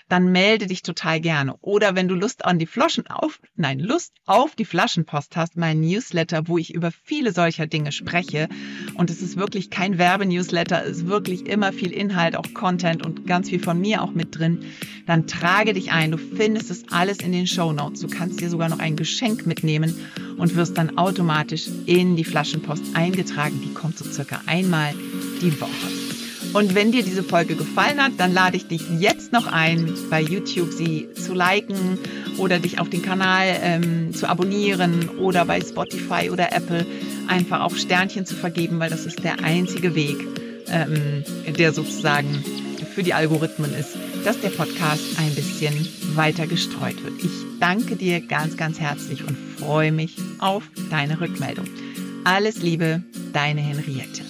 dann 0.07 0.31
melde 0.31 0.67
dich 0.67 0.83
total 0.83 1.19
gerne. 1.19 1.55
Oder 1.61 1.95
wenn 1.95 2.07
du 2.07 2.15
Lust 2.15 2.45
an 2.45 2.59
die 2.59 2.67
Flaschen 2.67 3.07
auf, 3.07 3.39
nein, 3.55 3.79
Lust 3.79 4.13
auf 4.25 4.55
die 4.55 4.65
Flaschenpost 4.65 5.35
hast, 5.35 5.57
mein 5.57 5.81
Newsletter, 5.81 6.47
wo 6.47 6.57
ich 6.57 6.73
über 6.73 6.91
viele 6.91 7.31
solcher 7.31 7.65
Dinge 7.65 7.91
spreche. 7.91 8.47
Und 8.93 9.09
es 9.09 9.21
ist 9.21 9.37
wirklich 9.37 9.69
kein 9.69 9.97
Werbenewsletter, 9.97 10.85
es 10.85 10.97
ist 10.97 11.07
wirklich 11.07 11.47
immer 11.47 11.73
viel 11.73 11.91
Inhalt, 11.91 12.35
auch 12.35 12.53
Content 12.53 13.05
und 13.05 13.25
ganz 13.25 13.49
viel 13.49 13.59
von 13.59 13.79
mir 13.79 14.03
auch 14.03 14.11
mit 14.11 14.37
drin. 14.37 14.59
Dann 15.07 15.27
trage 15.27 15.73
dich 15.73 15.91
ein. 15.91 16.11
Du 16.11 16.17
findest 16.17 16.69
es 16.69 16.89
alles 16.89 17.17
in 17.17 17.31
den 17.31 17.47
Show 17.47 17.71
Notes. 17.71 18.01
Du 18.01 18.07
kannst 18.07 18.41
dir 18.41 18.49
sogar 18.49 18.69
noch 18.69 18.79
ein 18.79 18.95
Geschenk 18.95 19.45
mitnehmen 19.47 19.95
und 20.37 20.55
wirst 20.55 20.77
dann 20.77 20.97
automatisch 20.97 21.67
in 21.85 22.15
die 22.15 22.23
Flaschenpost 22.23 22.95
eingetragen. 22.95 23.61
Die 23.63 23.73
kommt 23.73 23.97
so 23.97 24.05
circa 24.05 24.41
einmal 24.45 24.93
die 25.41 25.59
Woche. 25.59 26.04
Und 26.55 26.73
wenn 26.73 26.93
dir 26.93 27.03
diese 27.03 27.21
Folge 27.21 27.57
gefallen 27.57 28.01
hat, 28.01 28.13
dann 28.15 28.33
lade 28.33 28.55
ich 28.55 28.65
dich 28.65 28.81
jetzt 28.97 29.33
noch 29.33 29.45
ein, 29.45 29.93
bei 30.09 30.21
YouTube 30.21 30.71
sie 30.71 31.09
zu 31.13 31.33
liken 31.33 31.99
oder 32.37 32.59
dich 32.59 32.79
auf 32.79 32.89
den 32.89 33.01
Kanal 33.01 33.57
ähm, 33.61 34.13
zu 34.13 34.29
abonnieren 34.29 35.09
oder 35.19 35.43
bei 35.43 35.59
Spotify 35.59 36.29
oder 36.31 36.53
Apple 36.53 36.85
einfach 37.27 37.59
auch 37.59 37.75
Sternchen 37.75 38.25
zu 38.25 38.35
vergeben, 38.35 38.79
weil 38.79 38.89
das 38.89 39.05
ist 39.05 39.21
der 39.21 39.43
einzige 39.43 39.95
Weg, 39.95 40.15
ähm, 40.67 41.25
der 41.57 41.73
sozusagen 41.73 42.41
für 42.93 43.03
die 43.03 43.13
Algorithmen 43.13 43.73
ist, 43.75 43.97
dass 44.23 44.39
der 44.39 44.47
Podcast 44.47 45.03
ein 45.19 45.35
bisschen 45.35 45.89
weiter 46.15 46.47
gestreut 46.47 47.03
wird. 47.03 47.21
Ich 47.21 47.31
danke 47.59 47.97
dir 47.97 48.21
ganz, 48.21 48.55
ganz 48.55 48.79
herzlich 48.79 49.25
und 49.27 49.37
freue 49.59 49.91
mich 49.91 50.15
auf 50.39 50.63
deine 50.89 51.19
Rückmeldung. 51.19 51.65
Alles 52.23 52.61
Liebe, 52.61 53.03
deine 53.33 53.59
Henriette. 53.59 54.23